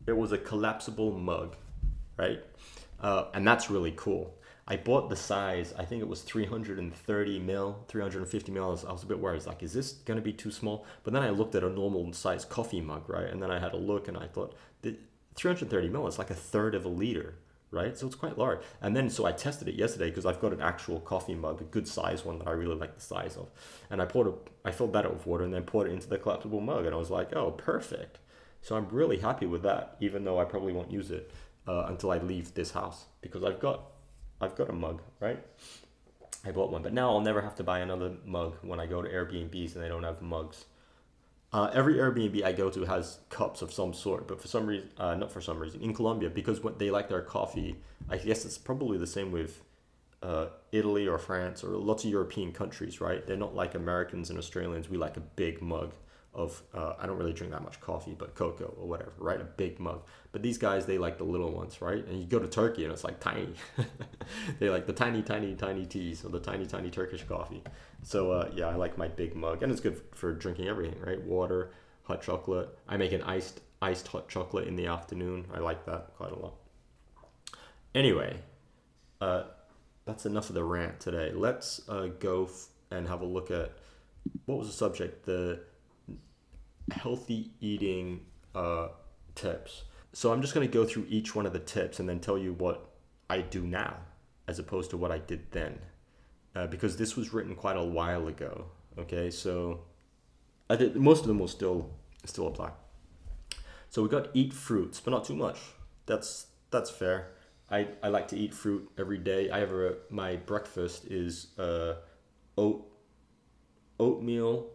it 0.08 0.18
was 0.18 0.32
a 0.32 0.38
collapsible 0.38 1.12
mug, 1.12 1.56
right? 2.18 2.42
Uh, 3.00 3.26
and 3.34 3.46
that's 3.48 3.70
really 3.70 3.94
cool. 3.96 4.36
I 4.66 4.78
bought 4.78 5.10
the 5.10 5.16
size, 5.16 5.74
I 5.78 5.84
think 5.84 6.02
it 6.02 6.08
was 6.08 6.22
330 6.22 7.40
mil, 7.40 7.84
350 7.90 8.52
mil. 8.52 8.64
I 8.64 8.68
was, 8.92 9.04
a 9.04 9.06
bit 9.06 9.20
worried. 9.20 9.46
Like, 9.46 9.62
is 9.62 9.74
this 9.74 9.92
going 9.92 10.16
to 10.18 10.24
be 10.24 10.32
too 10.32 10.52
small? 10.52 10.86
But 11.04 11.12
then 11.12 11.22
I 11.22 11.32
looked 11.32 11.56
at 11.56 11.64
a 11.64 11.70
normal 11.70 12.14
size 12.14 12.46
coffee 12.46 12.80
mug, 12.80 13.10
right? 13.10 13.28
And 13.28 13.44
then 13.44 13.52
I 13.52 13.60
had 13.60 13.74
a 13.74 13.78
look 13.78 14.08
and 14.08 14.16
I 14.16 14.28
thought, 14.28 14.56
the 14.82 14.96
330 15.36 15.90
mil 15.90 16.08
is 16.08 16.18
like 16.18 16.30
a 16.30 16.36
third 16.36 16.76
of 16.76 16.86
a 16.86 16.90
liter, 16.90 17.36
right? 17.72 17.98
So 17.98 18.08
it's 18.08 18.16
quite 18.16 18.38
large. 18.38 18.60
And 18.82 18.96
then, 18.96 19.10
so 19.10 19.26
I 19.26 19.34
tested 19.34 19.68
it 19.68 19.76
yesterday 19.76 20.10
because 20.10 20.26
I've 20.26 20.40
got 20.40 20.54
an 20.54 20.62
actual 20.62 21.02
coffee 21.02 21.36
mug, 21.36 21.60
a 21.60 21.66
good 21.66 21.88
size 21.88 22.24
one 22.24 22.40
that 22.40 22.48
I 22.48 22.52
really 22.52 22.76
like 22.76 22.96
the 22.96 23.02
size 23.02 23.36
of. 23.36 23.50
And 23.90 24.02
I 24.02 24.06
poured 24.06 24.28
a, 24.28 24.34
I 24.64 24.72
filled 24.72 24.94
that 24.94 25.06
up 25.06 25.14
with 25.14 25.28
water 25.28 25.44
and 25.44 25.54
then 25.54 25.64
poured 25.64 25.90
it 25.90 25.92
into 25.92 26.08
the 26.08 26.18
collapsible 26.18 26.62
mug. 26.62 26.86
And 26.86 26.96
I 26.96 26.98
was 26.98 27.10
like, 27.10 27.36
oh, 27.36 27.52
perfect. 27.52 28.20
So 28.64 28.78
I'm 28.78 28.88
really 28.90 29.18
happy 29.18 29.46
with 29.46 29.62
that, 29.64 29.98
even 30.00 30.24
though 30.24 30.40
I 30.40 30.46
probably 30.46 30.72
won't 30.72 30.90
use 30.90 31.12
it 31.12 31.32
uh, 31.68 31.86
until 31.90 32.12
I 32.12 32.18
leave 32.18 32.54
this 32.54 32.72
house 32.72 33.06
because 33.22 33.44
I've 33.44 33.60
got 33.60 33.82
I've 34.40 34.56
got 34.56 34.70
a 34.70 34.74
mug, 34.74 35.02
right? 35.20 35.40
I 36.46 36.52
bought 36.52 36.72
one, 36.72 36.82
but 36.82 36.94
now 36.94 37.10
I'll 37.10 37.22
never 37.22 37.42
have 37.42 37.56
to 37.56 37.64
buy 37.64 37.80
another 37.80 38.14
mug 38.26 38.56
when 38.62 38.80
I 38.80 38.86
go 38.86 39.02
to 39.02 39.10
Airbnbs 39.10 39.76
and 39.76 39.84
they 39.84 39.90
don't 39.90 40.04
have 40.04 40.22
mugs. 40.22 40.66
Uh, 41.52 41.70
every 41.74 41.96
Airbnb 41.96 42.42
I 42.44 42.54
go 42.54 42.70
to 42.70 42.86
has 42.86 43.20
cups 43.30 43.62
of 43.62 43.72
some 43.72 43.94
sort, 43.94 44.28
but 44.28 44.42
for 44.42 44.48
some 44.48 44.66
reason, 44.66 44.90
uh, 44.98 45.16
not 45.16 45.32
for 45.32 45.40
some 45.40 45.60
reason, 45.60 45.82
in 45.82 45.94
Colombia, 45.94 46.30
because 46.30 46.64
what 46.64 46.80
they 46.80 46.90
like 46.90 47.10
their 47.10 47.22
coffee, 47.22 47.76
I 48.10 48.18
guess 48.18 48.44
it's 48.44 48.58
probably 48.58 48.98
the 48.98 49.08
same 49.08 49.32
with 49.32 49.62
uh, 50.22 50.48
Italy 50.72 51.06
or 51.08 51.18
France 51.20 51.64
or 51.64 51.70
lots 51.78 52.06
of 52.06 52.10
European 52.10 52.54
countries, 52.54 53.00
right? 53.00 53.26
They're 53.28 53.38
not 53.38 53.56
like 53.56 53.76
Americans 53.76 54.30
and 54.30 54.40
Australians. 54.40 54.90
We 54.90 54.98
like 54.98 55.18
a 55.18 55.22
big 55.22 55.62
mug 55.62 55.94
of 56.36 56.62
uh, 56.74 56.94
I 57.00 57.06
don't 57.06 57.18
really 57.18 57.34
drink 57.34 57.54
that 57.54 57.64
much 57.64 57.80
coffee, 57.80 58.16
but 58.18 58.36
cocoa 58.36 58.74
or 58.80 58.88
whatever, 58.88 59.14
right? 59.20 59.40
A 59.40 59.44
big 59.44 59.80
mug. 59.80 60.02
But 60.32 60.42
these 60.42 60.58
guys 60.58 60.86
they 60.86 60.98
like 60.98 61.18
the 61.18 61.24
little 61.24 61.52
ones, 61.52 61.82
right? 61.82 62.06
And 62.06 62.20
you 62.20 62.26
go 62.26 62.40
to 62.40 62.48
Turkey 62.48 62.84
and 62.84 62.92
it's 62.92 63.04
like 63.04 63.20
tiny. 63.20 63.54
they 64.60 64.70
like 64.70 64.88
the 64.88 64.94
tiny, 64.94 65.22
tiny, 65.22 65.56
tiny 65.56 65.86
teas 65.86 66.26
or 66.26 66.30
the 66.30 66.40
tiny, 66.40 66.66
tiny 66.66 66.90
Turkish 66.90 67.24
coffee. 67.24 67.64
So 68.02 68.32
uh, 68.32 68.50
yeah, 68.54 68.68
I 68.68 68.76
like 68.76 68.98
my 68.98 69.08
big 69.08 69.36
mug, 69.36 69.62
and 69.62 69.72
it's 69.72 69.82
good 69.82 70.02
for 70.14 70.34
drinking 70.34 70.68
everything, 70.68 71.00
right? 71.02 71.22
Water, 71.22 71.72
hot 72.04 72.22
chocolate. 72.22 72.78
I 72.88 72.98
make 72.98 73.12
an 73.12 73.22
iced 73.24 73.62
iced 73.82 74.08
hot 74.08 74.28
chocolate 74.28 74.68
in 74.68 74.76
the 74.76 74.88
afternoon. 74.88 75.46
I 75.54 75.60
like 75.60 75.86
that 75.86 76.16
quite 76.18 76.32
a 76.32 76.40
lot. 76.40 76.56
Anyway, 77.94 78.40
uh, 79.22 79.44
that's 80.06 80.26
enough 80.26 80.50
of 80.50 80.56
the 80.56 80.64
rant 80.64 81.00
today. 81.00 81.32
Let's 81.32 81.88
uh, 81.88 82.08
go 82.20 82.46
f- 82.46 82.68
and 82.90 83.08
have 83.08 83.22
a 83.22 83.26
look 83.26 83.52
at 83.52 83.74
what 84.46 84.58
was 84.58 84.68
the 84.68 84.74
subject? 84.74 85.26
The 85.26 85.62
healthy 86.92 87.52
eating 87.60 88.22
uh, 88.56 88.90
tips. 89.36 89.84
So 90.14 90.32
I'm 90.32 90.42
just 90.42 90.54
going 90.54 90.68
to 90.68 90.72
go 90.72 90.86
through 90.86 91.08
each 91.10 91.36
one 91.36 91.46
of 91.46 91.54
the 91.54 91.60
tips 91.60 92.00
and 92.00 92.08
then 92.08 92.20
tell 92.20 92.38
you 92.38 92.54
what 92.54 92.90
I 93.30 93.42
do 93.42 93.62
now 93.62 93.98
as 94.48 94.60
opposed 94.60 94.90
to 94.92 94.98
what 94.98 95.12
I 95.12 95.18
did 95.18 95.52
then. 95.52 95.80
Uh, 96.56 96.68
because 96.68 96.98
this 96.98 97.16
was 97.16 97.34
written 97.34 97.56
quite 97.56 97.78
a 97.78 97.84
while 97.84 98.28
ago. 98.28 98.66
Okay, 99.00 99.32
so 99.32 99.82
I 100.70 100.76
did, 100.76 100.96
most 100.96 101.22
of 101.22 101.28
them 101.28 101.40
will 101.40 101.48
still 101.48 101.90
still 102.26 102.48
apply. 102.48 102.72
So 103.90 104.04
we 104.04 104.10
got 104.10 104.30
eat 104.34 104.54
fruits, 104.54 105.00
but 105.00 105.12
not 105.12 105.26
too 105.26 105.36
much. 105.36 105.60
That's 106.06 106.48
that's 106.70 106.90
fair. 106.90 107.32
I, 107.70 107.88
I 108.04 108.10
like 108.10 108.28
to 108.30 108.38
eat 108.38 108.54
fruit 108.54 108.90
every 109.00 109.18
day. 109.18 109.50
I 109.50 109.60
have 109.60 109.72
a 109.72 109.96
my 110.10 110.36
breakfast 110.36 111.06
is 111.06 111.58
uh, 111.58 111.96
oat 112.58 112.88
oatmeal, 114.00 114.70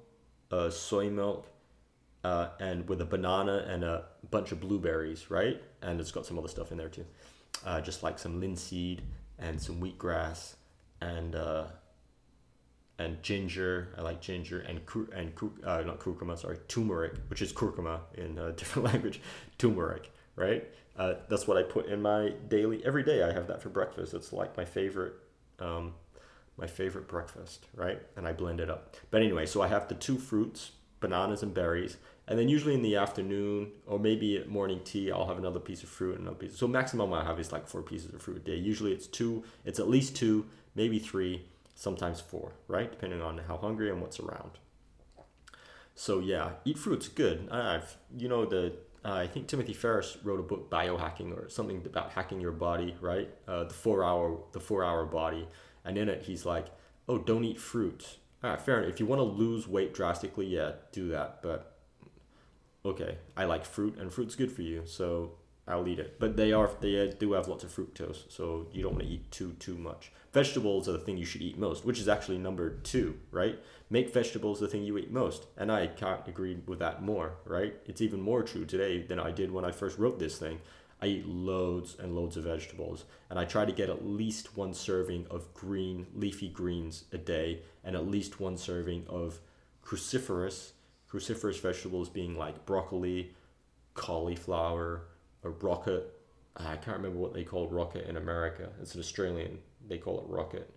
uh, 0.50 0.70
soy 0.70 1.10
milk, 1.10 1.46
uh, 2.24 2.48
and 2.60 2.88
with 2.88 3.00
a 3.00 3.04
banana 3.04 3.64
and 3.68 3.84
a 3.84 4.04
bunch 4.30 4.52
of 4.52 4.60
blueberries, 4.60 5.30
right? 5.30 5.62
And 5.82 6.00
it's 6.00 6.10
got 6.10 6.26
some 6.26 6.38
other 6.38 6.48
stuff 6.48 6.72
in 6.72 6.78
there 6.78 6.88
too, 6.88 7.06
uh, 7.64 7.80
just 7.80 8.02
like 8.02 8.18
some 8.18 8.40
linseed 8.40 9.02
and 9.38 9.60
some 9.60 9.80
wheatgrass 9.80 10.54
and 11.00 11.34
uh, 11.34 11.64
and 12.98 13.22
ginger. 13.22 13.94
I 13.96 14.02
like 14.02 14.20
ginger 14.20 14.60
and 14.60 14.84
cur- 14.84 15.10
and 15.14 15.34
cur- 15.34 15.50
uh, 15.64 15.82
not 15.82 16.00
curcuma, 16.00 16.38
sorry, 16.38 16.58
turmeric, 16.68 17.14
which 17.28 17.42
is 17.42 17.52
curcuma 17.52 18.00
in 18.14 18.38
a 18.38 18.52
different 18.58 18.92
language. 18.92 19.20
Turmeric, 19.58 20.10
right? 20.36 20.64
Uh, 20.96 21.14
that's 21.28 21.46
what 21.46 21.56
I 21.56 21.62
put 21.62 21.86
in 21.86 22.02
my 22.02 22.32
daily. 22.48 22.84
Every 22.84 23.04
day 23.04 23.22
I 23.22 23.32
have 23.32 23.46
that 23.46 23.62
for 23.62 23.68
breakfast. 23.68 24.14
It's 24.14 24.32
like 24.32 24.56
my 24.56 24.64
favorite. 24.64 25.14
Um, 25.60 25.94
my 26.56 26.66
favorite 26.66 27.06
breakfast, 27.06 27.66
right? 27.74 28.00
And 28.16 28.26
I 28.26 28.32
blend 28.32 28.60
it 28.60 28.68
up. 28.68 28.96
But 29.10 29.22
anyway, 29.22 29.46
so 29.46 29.62
I 29.62 29.68
have 29.68 29.88
the 29.88 29.94
two 29.94 30.18
fruits, 30.18 30.72
bananas 31.00 31.42
and 31.42 31.54
berries, 31.54 31.96
and 32.26 32.38
then 32.38 32.48
usually 32.48 32.74
in 32.74 32.82
the 32.82 32.96
afternoon 32.96 33.72
or 33.86 33.98
maybe 33.98 34.36
at 34.36 34.48
morning 34.48 34.80
tea, 34.84 35.10
I'll 35.10 35.26
have 35.26 35.38
another 35.38 35.60
piece 35.60 35.82
of 35.82 35.88
fruit 35.88 36.16
and 36.16 36.22
another 36.22 36.36
piece. 36.36 36.56
So 36.56 36.68
maximum 36.68 37.12
I 37.12 37.24
have 37.24 37.40
is 37.40 37.52
like 37.52 37.66
four 37.66 37.82
pieces 37.82 38.12
of 38.12 38.20
fruit 38.20 38.36
a 38.36 38.40
day. 38.40 38.56
Usually 38.56 38.92
it's 38.92 39.06
two. 39.06 39.44
It's 39.64 39.78
at 39.78 39.88
least 39.88 40.14
two, 40.14 40.46
maybe 40.74 40.98
three, 40.98 41.46
sometimes 41.74 42.20
four, 42.20 42.52
right? 42.66 42.90
Depending 42.90 43.22
on 43.22 43.38
how 43.48 43.56
hungry 43.56 43.90
and 43.90 44.02
what's 44.02 44.20
around. 44.20 44.52
So 45.94 46.20
yeah, 46.20 46.50
eat 46.64 46.78
fruit's 46.78 47.08
good. 47.08 47.48
I've 47.50 47.96
you 48.16 48.28
know 48.28 48.44
the 48.44 48.74
uh, 49.04 49.14
I 49.14 49.26
think 49.26 49.46
Timothy 49.46 49.72
Ferriss 49.72 50.18
wrote 50.22 50.40
a 50.40 50.42
book 50.42 50.70
biohacking 50.70 51.32
or 51.32 51.48
something 51.48 51.82
about 51.86 52.12
hacking 52.12 52.40
your 52.40 52.52
body, 52.52 52.94
right? 53.00 53.30
Uh, 53.46 53.64
the 53.64 53.74
four 53.74 54.04
hour 54.04 54.38
the 54.52 54.60
four 54.60 54.84
hour 54.84 55.04
body 55.06 55.48
and 55.84 55.96
in 55.96 56.08
it, 56.08 56.22
he's 56.22 56.44
like, 56.44 56.66
"Oh, 57.08 57.18
don't 57.18 57.44
eat 57.44 57.58
fruit." 57.58 58.18
All 58.42 58.50
right, 58.50 58.60
fair. 58.60 58.82
If 58.82 59.00
you 59.00 59.06
want 59.06 59.18
to 59.18 59.24
lose 59.24 59.66
weight 59.66 59.92
drastically, 59.92 60.46
yeah, 60.46 60.72
do 60.92 61.08
that. 61.08 61.42
But 61.42 61.76
okay, 62.84 63.18
I 63.36 63.44
like 63.44 63.64
fruit, 63.64 63.96
and 63.98 64.12
fruit's 64.12 64.36
good 64.36 64.52
for 64.52 64.62
you, 64.62 64.82
so 64.86 65.32
I'll 65.66 65.88
eat 65.88 65.98
it. 65.98 66.20
But 66.20 66.36
they 66.36 66.52
are 66.52 66.70
they 66.80 67.08
uh, 67.08 67.12
do 67.18 67.32
have 67.32 67.48
lots 67.48 67.64
of 67.64 67.74
fructose, 67.74 68.30
so 68.30 68.68
you 68.72 68.82
don't 68.82 68.92
want 68.92 69.04
to 69.04 69.10
eat 69.10 69.30
too 69.32 69.54
too 69.58 69.76
much. 69.76 70.12
Vegetables 70.32 70.88
are 70.88 70.92
the 70.92 70.98
thing 70.98 71.18
you 71.18 71.24
should 71.24 71.42
eat 71.42 71.58
most, 71.58 71.84
which 71.84 71.98
is 71.98 72.08
actually 72.08 72.38
number 72.38 72.70
two, 72.70 73.18
right? 73.32 73.58
Make 73.90 74.14
vegetables 74.14 74.60
the 74.60 74.68
thing 74.68 74.84
you 74.84 74.96
eat 74.98 75.10
most, 75.10 75.46
and 75.56 75.72
I 75.72 75.88
can't 75.88 76.26
agree 76.28 76.58
with 76.66 76.78
that 76.78 77.02
more, 77.02 77.32
right? 77.44 77.74
It's 77.86 78.00
even 78.00 78.20
more 78.20 78.42
true 78.42 78.64
today 78.64 79.02
than 79.02 79.18
I 79.18 79.32
did 79.32 79.50
when 79.50 79.64
I 79.64 79.72
first 79.72 79.98
wrote 79.98 80.18
this 80.18 80.38
thing. 80.38 80.60
I 81.00 81.06
eat 81.06 81.26
loads 81.26 81.96
and 81.98 82.16
loads 82.16 82.36
of 82.36 82.44
vegetables, 82.44 83.04
and 83.30 83.38
I 83.38 83.44
try 83.44 83.64
to 83.64 83.72
get 83.72 83.88
at 83.88 84.04
least 84.04 84.56
one 84.56 84.74
serving 84.74 85.26
of 85.30 85.54
green 85.54 86.06
leafy 86.14 86.48
greens 86.48 87.04
a 87.12 87.18
day, 87.18 87.60
and 87.84 87.94
at 87.94 88.08
least 88.08 88.40
one 88.40 88.56
serving 88.56 89.04
of 89.08 89.40
cruciferous 89.84 90.72
cruciferous 91.10 91.60
vegetables 91.60 92.08
being 92.08 92.36
like 92.36 92.66
broccoli, 92.66 93.32
cauliflower, 93.94 95.04
or 95.42 95.50
rocket. 95.50 96.14
I 96.56 96.76
can't 96.76 96.96
remember 96.96 97.18
what 97.18 97.32
they 97.32 97.44
call 97.44 97.68
rocket 97.68 98.06
in 98.08 98.16
America. 98.16 98.68
It's 98.82 98.94
an 98.94 99.00
Australian. 99.00 99.58
They 99.86 99.98
call 99.98 100.20
it 100.20 100.26
rocket. 100.26 100.70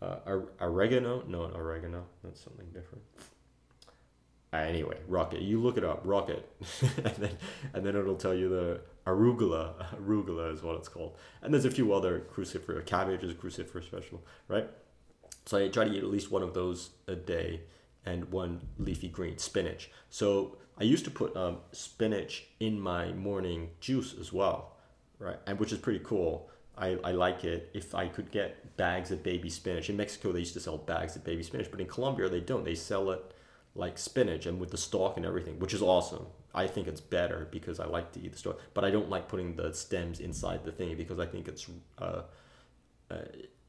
Uh, 0.00 0.40
oregano? 0.60 1.24
No, 1.26 1.44
oregano. 1.54 2.06
That's 2.24 2.40
something 2.40 2.66
different. 2.72 3.04
Anyway, 4.52 4.96
rocket. 5.06 5.42
You 5.42 5.60
look 5.60 5.76
it 5.76 5.84
up, 5.84 6.00
rocket, 6.04 6.48
and 7.04 7.14
then 7.16 7.38
and 7.72 7.86
then 7.86 7.94
it'll 7.94 8.16
tell 8.16 8.34
you 8.34 8.48
the 8.48 8.80
arugula. 9.06 9.74
Arugula 10.00 10.52
is 10.52 10.62
what 10.62 10.76
it's 10.76 10.88
called. 10.88 11.16
And 11.42 11.52
there's 11.52 11.64
a 11.64 11.70
few 11.70 11.92
other 11.92 12.26
cruciferous. 12.32 12.86
Cabbage 12.86 13.22
is 13.22 13.30
a 13.30 13.34
cruciferous 13.34 13.88
vegetable, 13.88 14.24
right? 14.48 14.68
So 15.46 15.58
I 15.58 15.68
try 15.68 15.84
to 15.84 15.92
eat 15.92 16.02
at 16.02 16.10
least 16.10 16.30
one 16.30 16.42
of 16.42 16.54
those 16.54 16.90
a 17.06 17.14
day, 17.14 17.60
and 18.04 18.30
one 18.30 18.60
leafy 18.78 19.08
green, 19.08 19.38
spinach. 19.38 19.90
So 20.08 20.56
I 20.78 20.84
used 20.84 21.04
to 21.04 21.10
put 21.10 21.36
um, 21.36 21.58
spinach 21.72 22.46
in 22.58 22.80
my 22.80 23.12
morning 23.12 23.70
juice 23.80 24.14
as 24.18 24.32
well, 24.32 24.76
right? 25.18 25.38
And 25.46 25.58
which 25.58 25.72
is 25.72 25.78
pretty 25.78 26.00
cool. 26.04 26.48
I, 26.78 26.98
I 27.04 27.12
like 27.12 27.44
it 27.44 27.70
if 27.74 27.94
I 27.94 28.08
could 28.08 28.30
get 28.30 28.76
bags 28.76 29.10
of 29.10 29.22
baby 29.22 29.50
spinach. 29.50 29.90
In 29.90 29.96
Mexico, 29.96 30.32
they 30.32 30.38
used 30.38 30.54
to 30.54 30.60
sell 30.60 30.78
bags 30.78 31.16
of 31.16 31.24
baby 31.24 31.42
spinach, 31.42 31.70
but 31.70 31.80
in 31.80 31.86
Colombia, 31.86 32.28
they 32.28 32.40
don't. 32.40 32.64
They 32.64 32.74
sell 32.74 33.10
it 33.10 33.34
like 33.74 33.98
spinach 33.98 34.46
and 34.46 34.58
with 34.58 34.70
the 34.70 34.78
stalk 34.78 35.16
and 35.16 35.26
everything, 35.26 35.58
which 35.58 35.74
is 35.74 35.82
awesome. 35.82 36.26
I 36.54 36.66
think 36.66 36.88
it's 36.88 37.00
better 37.00 37.48
because 37.50 37.78
I 37.80 37.86
like 37.86 38.12
to 38.12 38.20
eat 38.20 38.32
the 38.32 38.38
stalk, 38.38 38.60
but 38.74 38.84
I 38.84 38.90
don't 38.90 39.08
like 39.08 39.28
putting 39.28 39.54
the 39.54 39.72
stems 39.72 40.20
inside 40.20 40.64
the 40.64 40.72
thing 40.72 40.96
because 40.96 41.18
I 41.18 41.26
think 41.26 41.48
it's 41.48 41.66
uh, 41.98 42.22
uh, 43.10 43.16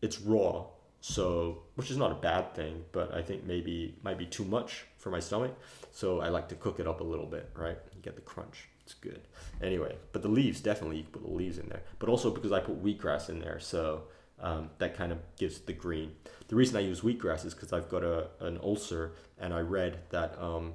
it's 0.01 0.19
raw. 0.21 0.65
So, 1.03 1.63
which 1.75 1.89
is 1.89 1.97
not 1.97 2.11
a 2.11 2.15
bad 2.15 2.53
thing, 2.53 2.83
but 2.91 3.11
I 3.13 3.23
think 3.23 3.43
maybe 3.43 3.95
might 4.03 4.19
be 4.19 4.27
too 4.27 4.45
much 4.45 4.85
for 4.97 5.09
my 5.09 5.19
stomach. 5.19 5.57
So 5.91 6.21
I 6.21 6.29
like 6.29 6.47
to 6.49 6.55
cook 6.55 6.79
it 6.79 6.87
up 6.87 7.01
a 7.01 7.03
little 7.03 7.25
bit, 7.25 7.49
right? 7.55 7.77
You 7.95 8.01
get 8.03 8.15
the 8.15 8.21
crunch. 8.21 8.69
It's 8.83 8.93
good. 8.93 9.21
Anyway, 9.61 9.95
but 10.11 10.21
the 10.21 10.27
leaves 10.27 10.61
definitely 10.61 10.97
you 10.97 11.03
put 11.03 11.23
the 11.23 11.31
leaves 11.31 11.57
in 11.57 11.69
there, 11.69 11.81
but 11.97 12.09
also 12.09 12.29
because 12.29 12.51
I 12.51 12.59
put 12.59 12.83
wheatgrass 12.83 13.29
in 13.29 13.39
there, 13.39 13.59
so 13.59 14.03
um, 14.39 14.69
that 14.79 14.95
kind 14.95 15.11
of 15.11 15.19
gives 15.37 15.59
the 15.59 15.73
green. 15.73 16.13
The 16.47 16.55
reason 16.55 16.77
I 16.77 16.81
use 16.81 17.01
wheatgrass 17.01 17.45
is 17.45 17.53
because 17.53 17.73
I've 17.73 17.89
got 17.89 18.03
a 18.03 18.27
an 18.39 18.59
ulcer, 18.61 19.13
and 19.39 19.53
I 19.53 19.59
read 19.61 19.99
that 20.09 20.37
um, 20.39 20.73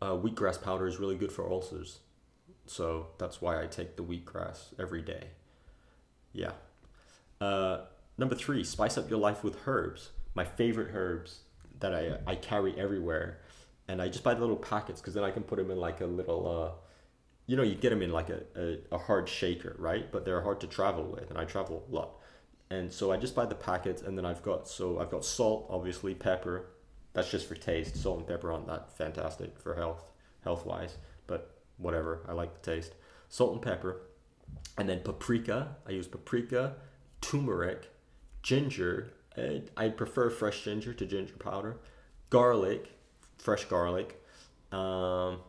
uh, 0.00 0.12
wheatgrass 0.12 0.62
powder 0.62 0.86
is 0.86 0.98
really 0.98 1.16
good 1.16 1.32
for 1.32 1.50
ulcers. 1.50 1.98
So 2.66 3.08
that's 3.18 3.40
why 3.40 3.62
I 3.62 3.66
take 3.66 3.96
the 3.96 4.02
wheatgrass 4.02 4.78
every 4.78 5.02
day. 5.02 5.28
Yeah. 6.32 6.52
Uh, 7.40 7.82
number 8.16 8.34
three, 8.34 8.62
spice 8.64 8.98
up 8.98 9.08
your 9.08 9.18
life 9.18 9.42
with 9.42 9.56
herbs. 9.66 10.10
My 10.34 10.44
favorite 10.44 10.94
herbs 10.94 11.40
that 11.80 11.94
I, 11.94 12.18
I 12.26 12.34
carry 12.34 12.78
everywhere. 12.78 13.40
And 13.88 14.02
I 14.02 14.08
just 14.08 14.22
buy 14.22 14.34
the 14.34 14.40
little 14.40 14.56
packets 14.56 15.00
because 15.00 15.14
then 15.14 15.24
I 15.24 15.30
can 15.30 15.42
put 15.42 15.56
them 15.56 15.70
in 15.70 15.78
like 15.78 16.00
a 16.02 16.06
little, 16.06 16.46
uh, 16.46 16.78
you 17.46 17.56
know, 17.56 17.62
you 17.62 17.74
get 17.74 17.90
them 17.90 18.02
in 18.02 18.12
like 18.12 18.28
a, 18.28 18.42
a, 18.54 18.78
a 18.92 18.98
hard 18.98 19.28
shaker, 19.28 19.74
right? 19.78 20.12
But 20.12 20.26
they're 20.26 20.42
hard 20.42 20.60
to 20.60 20.66
travel 20.66 21.04
with, 21.04 21.30
and 21.30 21.38
I 21.38 21.44
travel 21.44 21.86
a 21.90 21.94
lot. 21.94 22.10
And 22.70 22.92
so 22.92 23.10
I 23.10 23.16
just 23.16 23.34
buy 23.34 23.46
the 23.46 23.54
packets, 23.54 24.02
and 24.02 24.18
then 24.18 24.26
I've 24.26 24.42
got, 24.42 24.68
so 24.68 24.98
I've 25.00 25.10
got 25.10 25.24
salt, 25.24 25.66
obviously, 25.70 26.14
pepper, 26.14 26.66
that's 27.18 27.30
just 27.30 27.48
for 27.48 27.56
taste. 27.56 27.96
Salt 27.96 28.18
and 28.18 28.28
pepper 28.28 28.52
aren't 28.52 28.68
that 28.68 28.96
fantastic 28.96 29.58
for 29.58 29.74
health, 29.74 30.12
health 30.44 30.64
wise, 30.64 30.96
but 31.26 31.58
whatever. 31.76 32.20
I 32.28 32.32
like 32.32 32.62
the 32.62 32.74
taste. 32.74 32.92
Salt 33.28 33.52
and 33.52 33.62
pepper, 33.62 34.02
and 34.78 34.88
then 34.88 35.00
paprika. 35.00 35.76
I 35.86 35.90
use 35.90 36.06
paprika, 36.06 36.76
turmeric, 37.20 37.90
ginger. 38.42 39.12
I 39.76 39.88
prefer 39.88 40.30
fresh 40.30 40.64
ginger 40.64 40.94
to 40.94 41.06
ginger 41.06 41.36
powder. 41.36 41.76
Garlic, 42.30 42.92
fresh 43.36 43.64
garlic. 43.64 44.22
Um, 44.70 45.40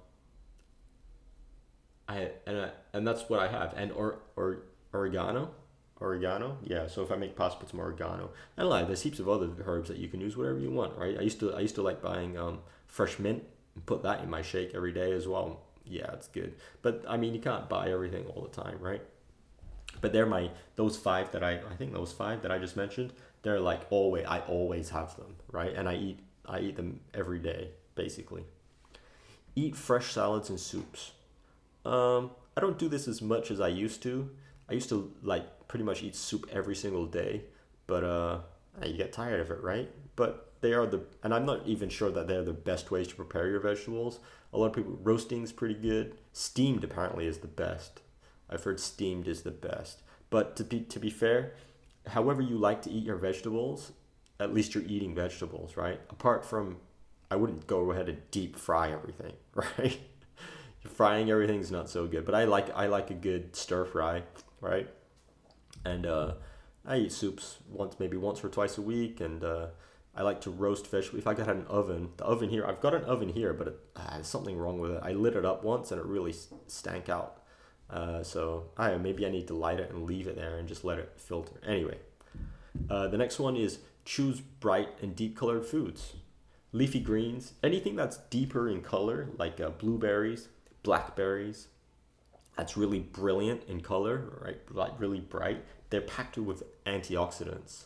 I 2.07 2.31
and 2.47 2.57
I, 2.57 2.69
and 2.93 3.07
that's 3.07 3.29
what 3.29 3.39
I 3.39 3.47
have. 3.47 3.73
And 3.77 3.91
or 3.91 4.19
or 4.35 4.63
oregano 4.91 5.51
oregano. 6.01 6.57
Yeah, 6.63 6.87
so 6.87 7.03
if 7.03 7.11
I 7.11 7.15
make 7.15 7.35
pasta, 7.35 7.59
put 7.59 7.69
some 7.69 7.79
oregano. 7.81 8.31
And 8.57 8.69
lie, 8.69 8.83
there's 8.83 9.01
heaps 9.03 9.19
of 9.19 9.29
other 9.29 9.49
herbs 9.65 9.89
that 9.89 9.97
you 9.97 10.07
can 10.07 10.21
use 10.21 10.37
whatever 10.37 10.59
you 10.59 10.71
want, 10.71 10.97
right? 10.97 11.17
I 11.17 11.21
used 11.21 11.39
to 11.41 11.53
I 11.53 11.59
used 11.61 11.75
to 11.75 11.81
like 11.81 12.01
buying 12.01 12.37
um, 12.37 12.59
fresh 12.87 13.19
mint 13.19 13.43
and 13.75 13.85
put 13.85 14.03
that 14.03 14.21
in 14.23 14.29
my 14.29 14.41
shake 14.41 14.73
every 14.75 14.91
day 14.93 15.11
as 15.13 15.27
well. 15.27 15.61
Yeah, 15.85 16.11
it's 16.13 16.27
good. 16.27 16.55
But 16.81 17.03
I 17.07 17.17
mean, 17.17 17.33
you 17.33 17.41
can't 17.41 17.67
buy 17.69 17.89
everything 17.91 18.25
all 18.27 18.41
the 18.43 18.61
time, 18.63 18.77
right? 18.79 19.01
But 20.01 20.13
they're 20.13 20.25
my 20.25 20.51
those 20.75 20.97
five 20.97 21.31
that 21.31 21.43
I 21.43 21.53
I 21.71 21.75
think 21.77 21.93
those 21.93 22.11
five 22.13 22.41
that 22.43 22.51
I 22.51 22.57
just 22.59 22.75
mentioned. 22.77 23.13
They're 23.41 23.59
like 23.59 23.81
always 23.89 24.25
I 24.27 24.39
always 24.41 24.89
have 24.89 25.15
them, 25.17 25.35
right? 25.51 25.73
And 25.75 25.87
I 25.89 25.95
eat 25.95 26.19
I 26.45 26.59
eat 26.59 26.75
them 26.75 27.01
every 27.13 27.39
day 27.39 27.71
basically. 27.95 28.45
eat 29.55 29.75
fresh 29.75 30.11
salads 30.13 30.49
and 30.49 30.59
soups. 30.59 31.11
Um, 31.85 32.31
I 32.57 32.61
don't 32.61 32.77
do 32.77 32.87
this 32.89 33.07
as 33.07 33.21
much 33.21 33.51
as 33.51 33.59
I 33.61 33.67
used 33.69 34.01
to. 34.03 34.29
I 34.69 34.73
used 34.73 34.89
to 34.89 35.11
like 35.23 35.67
pretty 35.67 35.85
much 35.85 36.03
eat 36.03 36.15
soup 36.15 36.47
every 36.51 36.75
single 36.75 37.05
day, 37.05 37.43
but 37.87 38.03
uh, 38.03 38.39
you 38.85 38.93
get 38.93 39.11
tired 39.11 39.39
of 39.39 39.51
it, 39.51 39.61
right? 39.61 39.89
But 40.15 40.53
they 40.61 40.73
are 40.73 40.85
the, 40.85 41.01
and 41.23 41.33
I'm 41.33 41.45
not 41.45 41.65
even 41.65 41.89
sure 41.89 42.11
that 42.11 42.27
they're 42.27 42.43
the 42.43 42.53
best 42.53 42.91
ways 42.91 43.07
to 43.07 43.15
prepare 43.15 43.47
your 43.47 43.59
vegetables. 43.59 44.19
A 44.53 44.57
lot 44.57 44.67
of 44.67 44.73
people 44.73 44.99
roasting's 45.01 45.51
pretty 45.51 45.75
good. 45.75 46.17
Steamed 46.33 46.83
apparently 46.83 47.25
is 47.25 47.39
the 47.39 47.47
best. 47.47 48.01
I've 48.49 48.63
heard 48.63 48.79
steamed 48.79 49.27
is 49.27 49.43
the 49.43 49.51
best. 49.51 50.01
But 50.29 50.55
to 50.57 50.63
be 50.63 50.81
to 50.81 50.99
be 50.99 51.09
fair, 51.09 51.53
however 52.07 52.41
you 52.41 52.57
like 52.57 52.81
to 52.83 52.91
eat 52.91 53.03
your 53.03 53.15
vegetables, 53.15 53.91
at 54.39 54.53
least 54.53 54.73
you're 54.75 54.83
eating 54.83 55.15
vegetables, 55.15 55.77
right? 55.77 55.99
Apart 56.09 56.45
from, 56.45 56.77
I 57.31 57.35
wouldn't 57.35 57.67
go 57.67 57.91
ahead 57.91 58.09
and 58.09 58.19
deep 58.31 58.55
fry 58.55 58.91
everything, 58.91 59.33
right? 59.55 59.99
Frying 60.87 61.29
everything's 61.29 61.71
not 61.71 61.89
so 61.89 62.07
good, 62.07 62.25
but 62.25 62.35
I 62.35 62.45
like 62.45 62.75
I 62.75 62.87
like 62.87 63.11
a 63.11 63.15
good 63.15 63.55
stir 63.55 63.85
fry, 63.85 64.23
right? 64.61 64.89
And 65.85 66.05
uh, 66.05 66.33
I 66.85 66.97
eat 66.97 67.11
soups 67.11 67.57
once, 67.69 67.95
maybe 67.99 68.17
once 68.17 68.43
or 68.43 68.49
twice 68.49 68.77
a 68.77 68.81
week, 68.81 69.21
and 69.21 69.43
uh, 69.43 69.67
I 70.15 70.23
like 70.23 70.41
to 70.41 70.51
roast 70.51 70.87
fish. 70.87 71.09
If 71.13 71.27
I 71.27 71.33
got 71.33 71.47
an 71.47 71.65
oven, 71.67 72.09
the 72.17 72.25
oven 72.25 72.49
here, 72.49 72.65
I've 72.65 72.81
got 72.81 72.93
an 72.93 73.03
oven 73.03 73.29
here, 73.29 73.53
but 73.53 73.67
it, 73.67 73.79
ah, 73.95 74.19
something 74.21 74.57
wrong 74.57 74.79
with 74.79 74.91
it. 74.91 75.01
I 75.03 75.13
lit 75.13 75.35
it 75.35 75.45
up 75.45 75.63
once 75.63 75.91
and 75.91 75.99
it 75.99 76.05
really 76.05 76.33
stank 76.67 77.09
out. 77.09 77.43
Uh, 77.89 78.21
so 78.21 78.65
I 78.77 78.95
maybe 78.97 79.25
I 79.25 79.29
need 79.29 79.47
to 79.47 79.55
light 79.55 79.79
it 79.79 79.89
and 79.89 80.03
leave 80.03 80.27
it 80.27 80.35
there 80.35 80.57
and 80.57 80.67
just 80.67 80.83
let 80.83 80.99
it 80.99 81.13
filter. 81.17 81.59
Anyway, 81.65 81.97
uh, 82.89 83.07
the 83.07 83.17
next 83.17 83.39
one 83.39 83.55
is 83.55 83.79
choose 84.05 84.41
bright 84.41 84.89
and 85.01 85.15
deep 85.15 85.37
colored 85.37 85.65
foods. 85.65 86.13
Leafy 86.71 86.99
greens, 86.99 87.53
anything 87.63 87.95
that's 87.95 88.17
deeper 88.29 88.69
in 88.69 88.81
color, 88.81 89.29
like 89.37 89.59
uh, 89.59 89.69
blueberries, 89.69 90.49
blackberries, 90.83 91.67
that's 92.57 92.75
really 92.75 92.99
brilliant 92.99 93.63
in 93.67 93.81
color, 93.81 94.39
right? 94.41 94.59
Like 94.71 94.99
really 94.99 95.19
bright. 95.19 95.63
They're 95.89 96.01
packed 96.01 96.37
with 96.37 96.63
antioxidants. 96.85 97.85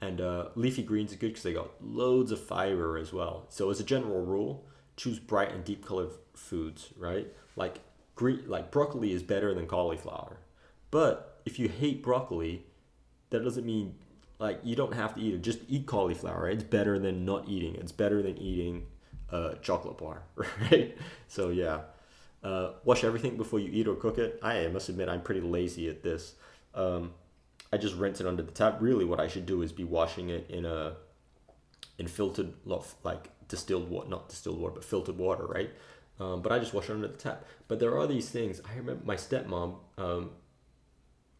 And 0.00 0.20
uh, 0.20 0.48
leafy 0.54 0.82
greens 0.82 1.12
are 1.12 1.16
good 1.16 1.28
because 1.28 1.42
they 1.42 1.52
got 1.52 1.70
loads 1.82 2.32
of 2.32 2.40
fiber 2.40 2.96
as 2.96 3.12
well. 3.12 3.46
So 3.48 3.70
as 3.70 3.80
a 3.80 3.84
general 3.84 4.24
rule, 4.24 4.64
choose 4.96 5.18
bright 5.18 5.52
and 5.52 5.64
deep 5.64 5.84
colored 5.84 6.10
foods, 6.34 6.90
right? 6.96 7.28
Like 7.56 7.80
green, 8.14 8.42
like 8.46 8.70
broccoli 8.70 9.12
is 9.12 9.22
better 9.22 9.54
than 9.54 9.66
cauliflower. 9.66 10.38
But 10.90 11.40
if 11.44 11.58
you 11.58 11.68
hate 11.68 12.02
broccoli, 12.02 12.64
that 13.30 13.44
doesn't 13.44 13.66
mean 13.66 13.94
like 14.38 14.60
you 14.64 14.74
don't 14.74 14.94
have 14.94 15.14
to 15.14 15.20
eat 15.20 15.34
it. 15.34 15.42
Just 15.42 15.60
eat 15.68 15.86
cauliflower. 15.86 16.48
It's 16.48 16.64
better 16.64 16.98
than 16.98 17.24
not 17.24 17.48
eating. 17.48 17.74
It's 17.76 17.92
better 17.92 18.22
than 18.22 18.38
eating 18.38 18.86
a 19.30 19.56
chocolate 19.62 19.98
bar, 19.98 20.22
right? 20.70 20.96
So 21.28 21.50
yeah, 21.50 21.80
uh, 22.42 22.72
wash 22.84 23.04
everything 23.04 23.36
before 23.36 23.58
you 23.58 23.70
eat 23.72 23.86
or 23.86 23.94
cook 23.94 24.18
it. 24.18 24.38
I 24.42 24.66
must 24.68 24.88
admit 24.88 25.08
I'm 25.08 25.22
pretty 25.22 25.40
lazy 25.40 25.88
at 25.88 26.02
this. 26.02 26.34
Um, 26.74 27.12
I 27.72 27.76
just 27.76 27.94
rinse 27.96 28.20
it 28.20 28.26
under 28.26 28.42
the 28.42 28.52
tap. 28.52 28.78
Really, 28.80 29.04
what 29.04 29.20
I 29.20 29.28
should 29.28 29.46
do 29.46 29.62
is 29.62 29.72
be 29.72 29.84
washing 29.84 30.30
it 30.30 30.48
in 30.48 30.64
a 30.64 30.96
in 31.98 32.08
filtered 32.08 32.54
like 33.04 33.30
distilled 33.48 33.90
water, 33.90 34.08
not 34.08 34.28
distilled 34.28 34.58
water, 34.58 34.74
but 34.74 34.84
filtered 34.84 35.18
water, 35.18 35.46
right? 35.46 35.70
Um, 36.18 36.42
but 36.42 36.52
I 36.52 36.58
just 36.58 36.74
wash 36.74 36.88
it 36.88 36.92
under 36.92 37.08
the 37.08 37.16
tap. 37.16 37.44
But 37.68 37.78
there 37.78 37.98
are 37.98 38.06
these 38.06 38.28
things. 38.28 38.60
I 38.64 38.76
remember 38.76 39.02
my 39.04 39.16
stepmom 39.16 39.76
um, 39.98 40.30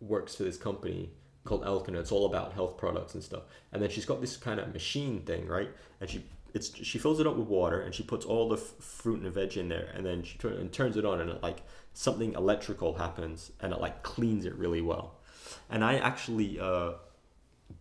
works 0.01 0.35
for 0.35 0.43
this 0.43 0.57
company 0.57 1.11
called 1.45 1.65
Elkana. 1.65 1.97
It's 1.97 2.13
all 2.13 2.27
about 2.27 2.53
health 2.53 2.77
products 2.77 3.15
and 3.15 3.23
stuff. 3.23 3.43
And 3.73 3.83
then 3.83 3.91
she's 3.91 4.05
got 4.05 4.21
this 4.21 4.37
kind 4.37 4.61
of 4.61 4.73
machine 4.73 5.23
thing, 5.23 5.47
right? 5.47 5.71
And 6.01 6.09
she 6.09 6.25
it's 6.55 6.75
she 6.85 6.99
fills 6.99 7.21
it 7.21 7.27
up 7.27 7.37
with 7.37 7.49
water 7.49 7.81
and 7.81 7.95
she 7.95 8.03
puts 8.03 8.25
all 8.25 8.49
the 8.49 8.57
f- 8.57 8.75
fruit 8.79 9.21
and 9.23 9.33
veg 9.33 9.57
in 9.57 9.69
there 9.69 9.91
and 9.95 10.05
then 10.05 10.23
she 10.23 10.39
turn, 10.39 10.55
and 10.55 10.73
turns 10.73 10.97
it 10.97 11.05
on 11.05 11.21
and 11.21 11.31
it 11.31 11.43
like 11.43 11.63
something 11.93 12.35
electrical 12.35 12.95
happens 12.95 13.53
and 13.61 13.73
it 13.73 13.81
like 13.81 14.03
cleans 14.03 14.45
it 14.45 14.55
really 14.55 14.81
well 14.81 15.21
and 15.69 15.85
I 15.85 15.97
actually 15.97 16.59
uh, 16.61 16.93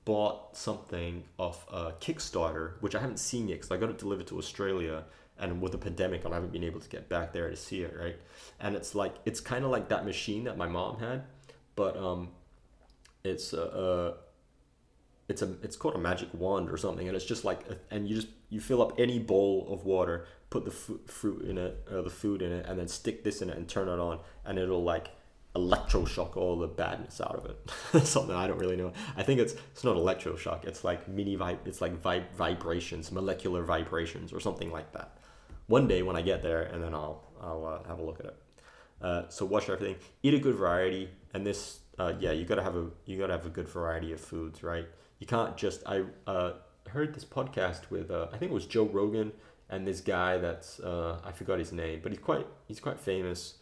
bought 0.05 0.55
something 0.55 1.23
off 1.37 1.65
uh, 1.71 1.91
Kickstarter, 1.99 2.73
which 2.81 2.95
I 2.95 2.99
haven't 2.99 3.19
seen 3.19 3.47
yet 3.47 3.55
because 3.55 3.71
I 3.71 3.77
got 3.77 3.89
it 3.89 3.97
delivered 3.97 4.27
to 4.27 4.37
Australia, 4.37 5.03
and 5.37 5.61
with 5.61 5.71
the 5.71 5.77
pandemic, 5.77 6.25
I 6.25 6.33
haven't 6.33 6.51
been 6.51 6.63
able 6.63 6.79
to 6.79 6.89
get 6.89 7.09
back 7.09 7.33
there 7.33 7.49
to 7.49 7.55
see 7.55 7.81
it, 7.81 7.95
right? 7.97 8.17
And 8.59 8.75
it's 8.75 8.95
like 8.95 9.15
it's 9.25 9.39
kind 9.39 9.65
of 9.65 9.71
like 9.71 9.89
that 9.89 10.05
machine 10.05 10.43
that 10.45 10.57
my 10.57 10.67
mom 10.67 10.99
had, 10.99 11.23
but 11.75 11.97
um, 11.97 12.29
it's 13.23 13.53
a, 13.53 13.63
uh, 13.63 14.13
it's 15.29 15.43
a 15.43 15.55
it's 15.61 15.77
called 15.77 15.95
a 15.95 15.99
magic 15.99 16.29
wand 16.33 16.69
or 16.69 16.77
something, 16.77 17.07
and 17.07 17.15
it's 17.15 17.25
just 17.25 17.45
like 17.45 17.61
and 17.91 18.09
you 18.09 18.15
just 18.15 18.27
you 18.49 18.59
fill 18.59 18.81
up 18.81 18.99
any 18.99 19.19
bowl 19.19 19.67
of 19.71 19.85
water, 19.85 20.25
put 20.49 20.65
the 20.65 20.71
fruit 20.71 21.45
in 21.45 21.57
it, 21.57 21.87
or 21.91 22.01
the 22.01 22.09
food 22.09 22.41
in 22.41 22.51
it, 22.51 22.65
and 22.65 22.79
then 22.79 22.87
stick 22.87 23.23
this 23.23 23.41
in 23.41 23.49
it 23.49 23.55
and 23.55 23.69
turn 23.69 23.87
it 23.87 23.99
on, 23.99 24.19
and 24.43 24.57
it'll 24.57 24.83
like 24.83 25.09
electroshock 25.55 26.35
all 26.35 26.57
the 26.57 26.67
badness 26.67 27.21
out 27.21 27.35
of 27.35 27.45
it. 27.45 28.05
Something 28.05 28.35
I 28.35 28.47
don't 28.47 28.57
really 28.57 28.75
know. 28.75 28.91
I 29.15 29.23
think 29.23 29.39
it's 29.39 29.53
it's 29.71 29.83
not 29.83 29.95
electroshock. 29.95 30.65
It's 30.65 30.83
like 30.83 31.07
mini 31.07 31.37
vib. 31.37 31.59
It's 31.65 31.79
like 31.79 32.01
vib- 32.01 32.33
vibrations, 32.35 33.11
molecular 33.11 33.63
vibrations, 33.63 34.33
or 34.33 34.39
something 34.39 34.71
like 34.71 34.91
that. 34.93 35.17
One 35.67 35.87
day 35.87 36.01
when 36.01 36.15
I 36.15 36.23
get 36.23 36.41
there, 36.41 36.63
and 36.63 36.83
then 36.83 36.95
I'll 36.95 37.23
I'll 37.39 37.65
uh, 37.65 37.87
have 37.87 37.99
a 37.99 38.03
look 38.03 38.19
at 38.19 38.25
it. 38.25 38.37
Uh, 38.99 39.29
so 39.29 39.45
wash 39.45 39.69
everything. 39.69 39.95
Eat 40.23 40.33
a 40.33 40.39
good 40.39 40.55
variety, 40.55 41.09
and 41.35 41.45
this 41.45 41.81
uh, 41.99 42.13
yeah 42.19 42.31
you 42.31 42.45
gotta 42.45 42.63
have 42.63 42.75
a 42.75 42.87
you 43.05 43.19
gotta 43.19 43.33
have 43.33 43.45
a 43.45 43.49
good 43.49 43.67
variety 43.67 44.11
of 44.11 44.19
foods, 44.19 44.63
right? 44.63 44.87
You 45.19 45.27
can't 45.27 45.55
just 45.57 45.83
I 45.85 46.03
uh, 46.25 46.53
heard 46.87 47.13
this 47.13 47.25
podcast 47.25 47.89
with 47.89 48.09
uh, 48.11 48.27
I 48.33 48.37
think 48.37 48.51
it 48.51 48.55
was 48.55 48.65
Joe 48.65 48.85
Rogan 48.85 49.31
and 49.69 49.85
this 49.85 50.01
guy 50.01 50.37
that's 50.37 50.79
uh, 50.79 51.19
I 51.23 51.31
forgot 51.31 51.59
his 51.59 51.71
name, 51.71 51.99
but 52.01 52.11
he's 52.11 52.21
quite 52.21 52.47
he's 52.67 52.79
quite 52.79 52.99
famous 52.99 53.55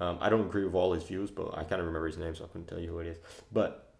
um, 0.00 0.18
I 0.20 0.28
don't 0.28 0.46
agree 0.46 0.64
with 0.64 0.74
all 0.74 0.92
his 0.92 1.02
views, 1.02 1.30
but 1.30 1.56
I 1.56 1.64
kind 1.64 1.80
of 1.80 1.86
remember 1.86 2.06
his 2.06 2.18
name, 2.18 2.34
so 2.34 2.44
I 2.44 2.48
couldn't 2.48 2.68
tell 2.68 2.78
you 2.78 2.88
who 2.88 2.98
it 3.00 3.08
is. 3.08 3.18
But 3.50 3.92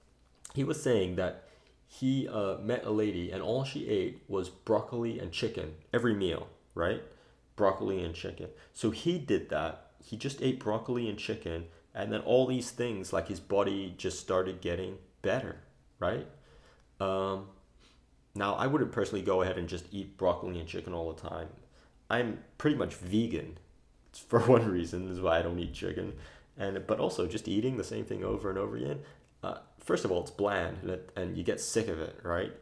he 0.55 0.65
was 0.65 0.83
saying 0.83 1.17
that 1.17 1.45
he 1.87 2.29
uh, 2.29 2.59
met 2.59 2.85
a 2.85 2.91
lady 2.91 3.31
and 3.31 3.43
all 3.43 3.65
she 3.65 3.89
ate 3.89 4.23
was 4.29 4.49
broccoli 4.49 5.19
and 5.19 5.33
chicken 5.33 5.75
every 5.93 6.15
meal, 6.15 6.49
right? 6.75 7.03
Broccoli 7.57 8.03
and 8.03 8.15
chicken. 8.15 8.49
So 8.73 8.91
he 8.91 9.19
did 9.19 9.49
that. 9.51 9.87
He 10.05 10.17
just 10.17 10.41
ate 10.41 10.61
broccoli 10.61 11.09
and 11.09 11.19
chicken, 11.19 11.67
and 11.95 12.13
then 12.13 12.21
all 12.21 12.47
these 12.47 12.71
things, 12.71 13.13
like 13.13 13.29
his 13.29 13.41
body 13.41 13.95
just 13.97 14.21
started 14.21 14.61
getting 14.61 14.99
better, 15.23 15.57
right? 15.99 16.27
Um, 17.01 17.47
now, 18.35 18.55
I 18.55 18.67
wouldn't 18.67 18.93
personally 18.93 19.25
go 19.25 19.43
ahead 19.43 19.59
and 19.59 19.69
just 19.69 19.87
eat 19.93 20.17
broccoli 20.17 20.59
and 20.59 20.69
chicken 20.69 20.93
all 20.93 21.13
the 21.13 21.21
time. 21.21 21.49
I'm 22.11 22.39
pretty 22.57 22.77
much 22.77 22.95
vegan 22.95 23.59
for 24.29 24.41
one 24.41 24.71
reason 24.71 25.11
is 25.11 25.21
why 25.21 25.39
I 25.39 25.43
don't 25.43 25.59
eat 25.59 25.75
chicken, 25.75 26.15
and 26.57 26.87
but 26.87 27.01
also 27.01 27.27
just 27.27 27.49
eating 27.49 27.77
the 27.77 27.85
same 27.85 28.05
thing 28.05 28.25
over 28.25 28.49
and 28.49 28.59
over 28.59 28.77
again. 28.77 29.01
Uh, 29.43 29.59
first 29.79 30.05
of 30.05 30.13
all, 30.13 30.23
it's 30.23 30.31
bland 30.31 30.79
and, 30.83 30.91
it, 30.91 31.11
and 31.17 31.37
you 31.37 31.45
get 31.45 31.61
sick 31.61 31.89
of 31.89 32.01
it, 32.01 32.19
right? 32.23 32.53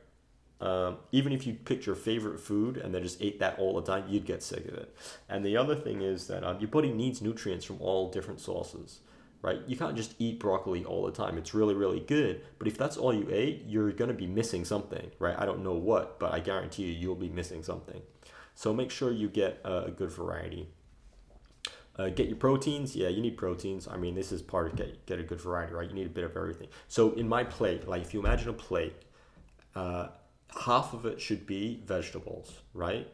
Um, 0.61 0.97
even 1.13 1.33
if 1.33 1.47
you 1.47 1.53
picked 1.53 1.85
your 1.85 1.95
favorite 1.95 2.41
food 2.41 2.79
and 2.79 2.95
then 2.95 3.03
just 3.03 3.21
ate 3.21 3.41
that 3.41 3.59
all 3.59 3.75
the 3.75 3.83
time, 3.83 4.05
you'd 4.09 4.25
get 4.25 4.43
sick 4.43 4.67
of 4.67 4.75
it. 4.75 4.95
And 5.29 5.45
the 5.45 5.57
other 5.57 5.75
thing 5.75 6.01
is 6.03 6.27
that 6.29 6.45
um, 6.45 6.59
your 6.61 6.69
body 6.69 6.91
needs 6.91 7.21
nutrients 7.21 7.65
from 7.65 7.81
all 7.81 8.11
different 8.11 8.41
sources, 8.41 9.01
right? 9.47 9.61
You 9.69 9.77
can't 9.77 9.97
just 9.97 10.17
eat 10.19 10.41
broccoli 10.41 10.85
all 10.85 11.07
the 11.07 11.13
time. 11.13 11.39
It's 11.39 11.55
really, 11.55 11.75
really 11.75 12.01
good. 12.01 12.43
But 12.59 12.67
if 12.67 12.77
that's 12.77 12.97
all 12.97 13.15
you 13.15 13.29
ate, 13.31 13.63
you're 13.65 13.93
going 13.93 14.09
to 14.09 14.15
be 14.15 14.27
missing 14.27 14.65
something, 14.65 15.13
right? 15.21 15.37
I 15.39 15.47
don't 15.47 15.63
know 15.63 15.75
what, 15.75 16.19
but 16.19 16.35
I 16.35 16.41
guarantee 16.41 16.83
you, 16.83 16.93
you'll 16.93 17.15
be 17.15 17.29
missing 17.29 17.63
something. 17.63 18.03
So 18.57 18.75
make 18.75 18.91
sure 18.91 19.13
you 19.13 19.29
get 19.29 19.61
a 19.65 19.93
good 19.93 20.11
variety. 20.11 20.69
Uh, 21.97 22.09
get 22.09 22.27
your 22.27 22.37
proteins. 22.37 22.97
Yeah, 22.97 23.07
you 23.07 23.23
need 23.23 23.37
proteins. 23.37 23.87
I 23.87 23.97
mean, 23.97 24.17
this 24.17 24.33
is 24.33 24.43
part 24.43 24.67
of 24.67 24.75
get, 24.75 25.07
get 25.07 25.21
a 25.21 25.23
good 25.23 25.41
variety, 25.41 25.75
right? 25.75 25.89
You 25.89 25.95
need 25.95 26.07
a 26.07 26.11
bit 26.11 26.25
of 26.25 26.37
everything. 26.37 26.67
So 26.89 27.13
in 27.13 27.29
my 27.29 27.45
plate, 27.45 27.87
like 27.87 28.03
if 28.03 28.13
you 28.13 28.19
imagine 28.19 28.49
a 28.49 28.53
plate, 28.53 28.97
uh, 29.77 30.09
half 30.61 30.93
of 30.93 31.07
it 31.07 31.21
should 31.21 31.47
be 31.47 31.81
vegetables, 31.87 32.53
right? 32.75 33.07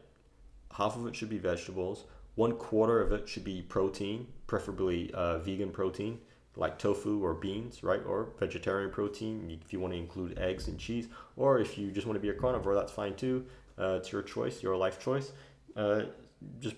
Half 0.75 0.95
of 0.95 1.05
it 1.05 1.15
should 1.15 1.29
be 1.29 1.37
vegetables. 1.37 2.05
One 2.35 2.53
quarter 2.53 3.01
of 3.01 3.11
it 3.11 3.29
should 3.29 3.43
be 3.43 3.61
protein, 3.61 4.27
preferably 4.47 5.11
uh, 5.13 5.39
vegan 5.39 5.71
protein, 5.71 6.19
like 6.55 6.79
tofu 6.79 7.23
or 7.23 7.33
beans, 7.33 7.83
right? 7.83 8.01
Or 8.05 8.29
vegetarian 8.39 8.91
protein 8.91 9.59
if 9.63 9.71
you 9.71 9.79
want 9.79 9.93
to 9.93 9.99
include 9.99 10.37
eggs 10.37 10.67
and 10.67 10.79
cheese. 10.79 11.07
Or 11.35 11.59
if 11.59 11.77
you 11.77 11.91
just 11.91 12.07
want 12.07 12.15
to 12.15 12.21
be 12.21 12.29
a 12.29 12.33
carnivore, 12.33 12.75
that's 12.75 12.91
fine 12.91 13.15
too. 13.15 13.45
Uh, 13.79 13.97
it's 13.99 14.11
your 14.11 14.21
choice, 14.21 14.61
your 14.61 14.75
life 14.75 14.99
choice. 14.99 15.31
Uh, 15.75 16.03
just 16.59 16.75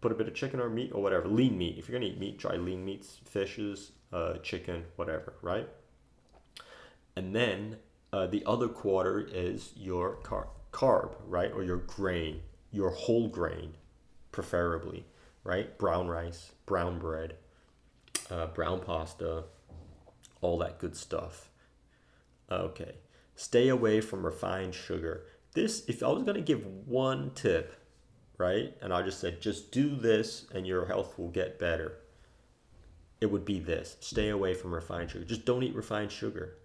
put 0.00 0.12
a 0.12 0.14
bit 0.14 0.28
of 0.28 0.34
chicken 0.34 0.60
or 0.60 0.68
meat 0.68 0.92
or 0.94 1.02
whatever. 1.02 1.28
Lean 1.28 1.58
meat. 1.58 1.76
If 1.78 1.88
you're 1.88 1.98
gonna 1.98 2.10
eat 2.10 2.18
meat, 2.18 2.38
try 2.38 2.56
lean 2.56 2.84
meats, 2.84 3.18
fishes, 3.24 3.92
uh, 4.12 4.34
chicken, 4.38 4.84
whatever, 4.96 5.34
right? 5.42 5.68
And 7.16 7.34
then 7.34 7.78
uh, 8.12 8.26
the 8.26 8.42
other 8.46 8.68
quarter 8.68 9.20
is 9.20 9.72
your 9.76 10.16
car- 10.16 10.48
carb, 10.72 11.14
right? 11.26 11.50
Or 11.52 11.62
your 11.62 11.78
grain, 11.78 12.42
your 12.70 12.90
whole 12.90 13.28
grain, 13.28 13.74
preferably, 14.38 15.04
right? 15.42 15.76
Brown 15.78 16.08
rice, 16.08 16.52
brown 16.64 16.98
bread, 16.98 17.36
uh, 18.30 18.46
brown 18.46 18.80
pasta, 18.80 19.44
all 20.40 20.58
that 20.58 20.78
good 20.78 20.96
stuff. 20.96 21.50
Okay. 22.50 22.94
Stay 23.34 23.68
away 23.68 24.00
from 24.00 24.24
refined 24.24 24.74
sugar. 24.74 25.24
This, 25.54 25.84
if 25.88 26.02
I 26.02 26.08
was 26.08 26.22
gonna 26.22 26.40
give 26.40 26.64
one 26.86 27.32
tip 27.34 27.74
right? 28.38 28.74
And 28.80 28.94
I 28.94 29.02
just 29.02 29.20
said, 29.20 29.42
just 29.42 29.70
do 29.72 29.94
this 29.96 30.46
and 30.54 30.66
your 30.66 30.86
health 30.86 31.18
will 31.18 31.28
get 31.28 31.58
better. 31.58 31.98
It 33.20 33.26
would 33.26 33.44
be 33.44 33.58
this 33.58 33.96
stay 34.00 34.28
away 34.30 34.54
from 34.54 34.72
refined 34.72 35.10
sugar. 35.10 35.24
Just 35.24 35.44
don't 35.44 35.64
eat 35.64 35.74
refined 35.74 36.12
sugar. 36.12 36.56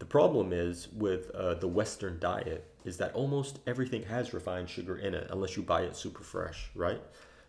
The 0.00 0.04
problem 0.04 0.52
is 0.52 0.88
with 0.88 1.30
uh, 1.30 1.54
the 1.54 1.68
Western 1.68 2.18
diet 2.18 2.73
is 2.84 2.98
that 2.98 3.14
almost 3.14 3.60
everything 3.66 4.04
has 4.04 4.34
refined 4.34 4.68
sugar 4.68 4.96
in 4.96 5.14
it 5.14 5.26
unless 5.30 5.56
you 5.56 5.62
buy 5.62 5.82
it 5.82 5.96
super 5.96 6.22
fresh, 6.22 6.70
right? 6.74 7.00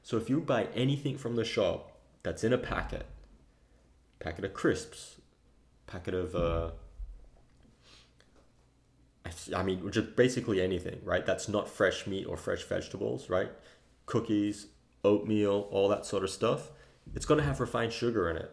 So 0.04 0.18
if 0.18 0.30
you 0.30 0.40
buy 0.40 0.68
anything 0.74 1.18
from 1.18 1.36
the 1.36 1.44
shop 1.44 1.98
that's 2.24 2.44
in 2.44 2.54
a 2.54 2.58
packet, 2.58 3.06
packet 4.20 4.46
of 4.46 4.54
crisps, 4.54 5.18
packet 5.88 6.14
of 6.14 6.36
uh, 6.36 6.72
I 9.56 9.64
mean, 9.64 9.90
just 9.92 10.16
basically 10.16 10.62
anything, 10.62 11.00
right? 11.04 11.26
That's 11.26 11.48
not 11.50 11.68
fresh 11.68 12.08
meat 12.08 12.26
or 12.26 12.38
fresh 12.38 12.64
vegetables, 12.64 13.30
right? 13.30 13.50
Cookies, 14.06 14.68
oatmeal, 15.04 15.68
all 15.72 15.90
that 15.90 16.06
sort 16.06 16.24
of 16.24 16.30
stuff. 16.30 16.70
It's 17.14 17.26
going 17.26 17.40
to 17.40 17.46
have 17.46 17.60
refined 17.60 17.94
sugar 17.94 18.30
in 18.30 18.38
it. 18.38 18.52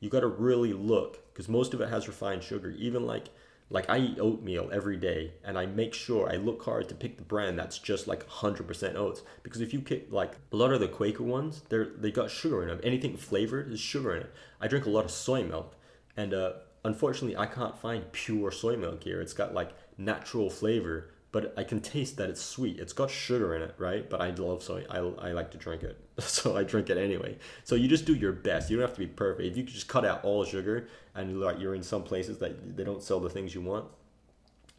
You 0.00 0.08
got 0.08 0.20
to 0.20 0.28
really 0.28 0.72
look 0.72 1.32
because 1.32 1.48
most 1.48 1.74
of 1.74 1.80
it 1.80 1.88
has 1.88 2.08
refined 2.08 2.42
sugar. 2.42 2.70
Even 2.70 3.06
like 3.06 3.28
like 3.72 3.88
I 3.88 3.98
eat 3.98 4.18
oatmeal 4.20 4.68
every 4.70 4.98
day 4.98 5.32
and 5.44 5.58
I 5.58 5.64
make 5.64 5.94
sure 5.94 6.30
I 6.30 6.36
look 6.36 6.62
hard 6.62 6.88
to 6.90 6.94
pick 6.94 7.16
the 7.16 7.22
brand 7.22 7.58
that's 7.58 7.78
just 7.78 8.06
like 8.06 8.28
100% 8.28 8.94
oats 8.96 9.22
because 9.42 9.62
if 9.62 9.72
you 9.72 9.80
pick 9.80 10.12
like 10.12 10.34
a 10.52 10.56
lot 10.56 10.72
of 10.72 10.80
the 10.80 10.88
Quaker 10.88 11.22
ones, 11.22 11.62
they're 11.70 11.86
they 11.96 12.10
got 12.10 12.30
sugar 12.30 12.62
in 12.62 12.68
them. 12.68 12.80
Anything 12.84 13.16
flavored 13.16 13.72
is 13.72 13.80
sugar 13.80 14.14
in 14.14 14.22
it. 14.24 14.34
I 14.60 14.68
drink 14.68 14.84
a 14.84 14.90
lot 14.90 15.06
of 15.06 15.10
soy 15.10 15.42
milk 15.42 15.74
and 16.16 16.34
uh 16.34 16.52
unfortunately 16.84 17.36
I 17.36 17.46
can't 17.46 17.78
find 17.78 18.12
pure 18.12 18.50
soy 18.52 18.76
milk 18.76 19.04
here. 19.04 19.22
It's 19.22 19.32
got 19.32 19.54
like 19.54 19.70
natural 19.96 20.50
flavor, 20.50 21.11
but 21.32 21.54
I 21.56 21.64
can 21.64 21.80
taste 21.80 22.18
that 22.18 22.28
it's 22.28 22.42
sweet. 22.42 22.78
It's 22.78 22.92
got 22.92 23.10
sugar 23.10 23.56
in 23.56 23.62
it, 23.62 23.74
right? 23.78 24.08
But 24.08 24.20
I 24.20 24.30
love 24.30 24.62
soy. 24.62 24.84
I, 24.90 24.98
I 24.98 25.32
like 25.32 25.50
to 25.52 25.58
drink 25.58 25.82
it, 25.82 25.98
so 26.18 26.56
I 26.56 26.62
drink 26.62 26.90
it 26.90 26.98
anyway. 26.98 27.38
So 27.64 27.74
you 27.74 27.88
just 27.88 28.04
do 28.04 28.14
your 28.14 28.32
best. 28.32 28.70
You 28.70 28.76
don't 28.76 28.86
have 28.86 28.94
to 28.94 29.00
be 29.00 29.06
perfect. 29.06 29.48
If 29.48 29.56
you 29.56 29.64
could 29.64 29.72
just 29.72 29.88
cut 29.88 30.04
out 30.04 30.22
all 30.24 30.44
sugar 30.44 30.88
and 31.14 31.40
like 31.40 31.58
you're 31.58 31.74
in 31.74 31.82
some 31.82 32.02
places 32.02 32.38
that 32.38 32.76
they 32.76 32.84
don't 32.84 33.02
sell 33.02 33.18
the 33.18 33.30
things 33.30 33.54
you 33.54 33.62
want, 33.62 33.86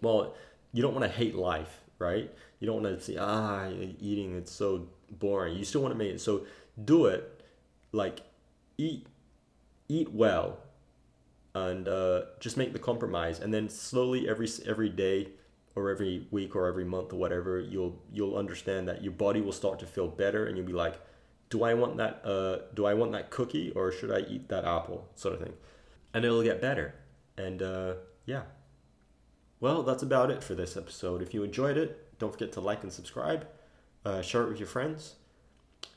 well, 0.01 0.35
you 0.73 0.83
don't 0.83 0.93
want 0.93 1.03
to 1.03 1.11
hate 1.11 1.35
life, 1.35 1.81
right? 1.97 2.31
You 2.59 2.67
don't 2.67 2.83
want 2.83 2.97
to 2.97 3.03
say 3.03 3.17
ah 3.19 3.69
eating 3.99 4.37
it's 4.37 4.51
so 4.51 4.87
boring. 5.09 5.57
You 5.57 5.65
still 5.65 5.81
want 5.81 5.93
to 5.93 5.97
make 5.97 6.13
it 6.13 6.21
so 6.21 6.45
do 6.85 7.07
it 7.07 7.41
like 7.91 8.21
eat 8.77 9.07
eat 9.89 10.11
well 10.11 10.57
and 11.55 11.87
uh, 11.87 12.21
just 12.39 12.57
make 12.57 12.73
the 12.73 12.79
compromise 12.79 13.39
and 13.39 13.53
then 13.53 13.69
slowly 13.69 14.27
every 14.27 14.47
every 14.65 14.89
day 14.89 15.29
or 15.75 15.89
every 15.89 16.27
week 16.31 16.55
or 16.55 16.67
every 16.67 16.85
month 16.85 17.13
or 17.13 17.17
whatever 17.17 17.59
you'll 17.59 18.01
you'll 18.11 18.37
understand 18.37 18.87
that 18.87 19.03
your 19.03 19.11
body 19.11 19.41
will 19.41 19.51
start 19.51 19.79
to 19.79 19.85
feel 19.85 20.07
better 20.07 20.45
and 20.45 20.57
you'll 20.57 20.65
be 20.65 20.73
like 20.73 20.99
do 21.49 21.63
i 21.63 21.73
want 21.73 21.97
that 21.97 22.21
uh, 22.25 22.57
do 22.73 22.85
i 22.85 22.93
want 22.93 23.11
that 23.11 23.29
cookie 23.29 23.71
or 23.71 23.91
should 23.91 24.11
i 24.11 24.19
eat 24.29 24.49
that 24.49 24.65
apple? 24.65 25.07
sort 25.15 25.35
of 25.35 25.41
thing. 25.41 25.53
And 26.15 26.23
it'll 26.25 26.43
get 26.43 26.61
better. 26.61 26.93
And 27.37 27.63
uh, 27.63 27.93
yeah. 28.25 28.43
Well 29.59 29.81
that's 29.83 30.03
about 30.03 30.29
it 30.29 30.43
for 30.43 30.53
this 30.55 30.77
episode. 30.77 31.21
If 31.21 31.33
you 31.33 31.43
enjoyed 31.43 31.77
it 31.77 32.03
don't 32.19 32.31
forget 32.31 32.51
to 32.53 32.61
like 32.61 32.83
and 32.83 32.91
subscribe. 32.91 33.47
Uh, 34.05 34.21
share 34.21 34.43
it 34.43 34.49
with 34.49 34.59
your 34.59 34.67
friends. 34.67 35.15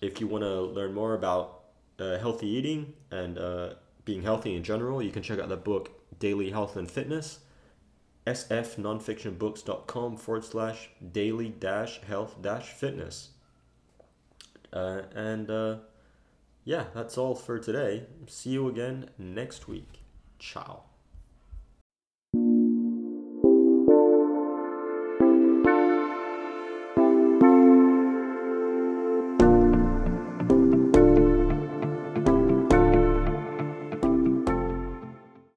If 0.00 0.20
you 0.20 0.26
want 0.26 0.42
to 0.42 0.60
learn 0.60 0.92
more 0.92 1.14
about 1.14 1.60
uh, 1.98 2.18
healthy 2.18 2.48
eating 2.48 2.94
and 3.10 3.38
uh, 3.38 3.74
being 4.04 4.22
healthy 4.22 4.54
in 4.54 4.62
general, 4.62 5.02
you 5.02 5.10
can 5.10 5.22
check 5.22 5.38
out 5.38 5.48
the 5.48 5.56
book 5.56 5.90
Daily 6.18 6.50
Health 6.50 6.76
and 6.76 6.90
Fitness, 6.90 7.40
sfnonfictionbooks.com 8.26 10.16
forward 10.16 10.44
slash 10.44 10.90
daily 11.12 11.48
dash 11.48 12.00
health 12.02 12.42
dash 12.42 12.70
fitness. 12.70 13.30
Uh, 14.72 15.02
and 15.14 15.50
uh, 15.50 15.76
yeah, 16.64 16.84
that's 16.94 17.16
all 17.16 17.34
for 17.34 17.58
today. 17.58 18.04
See 18.26 18.50
you 18.50 18.68
again 18.68 19.10
next 19.18 19.68
week. 19.68 20.02
Ciao. 20.38 20.82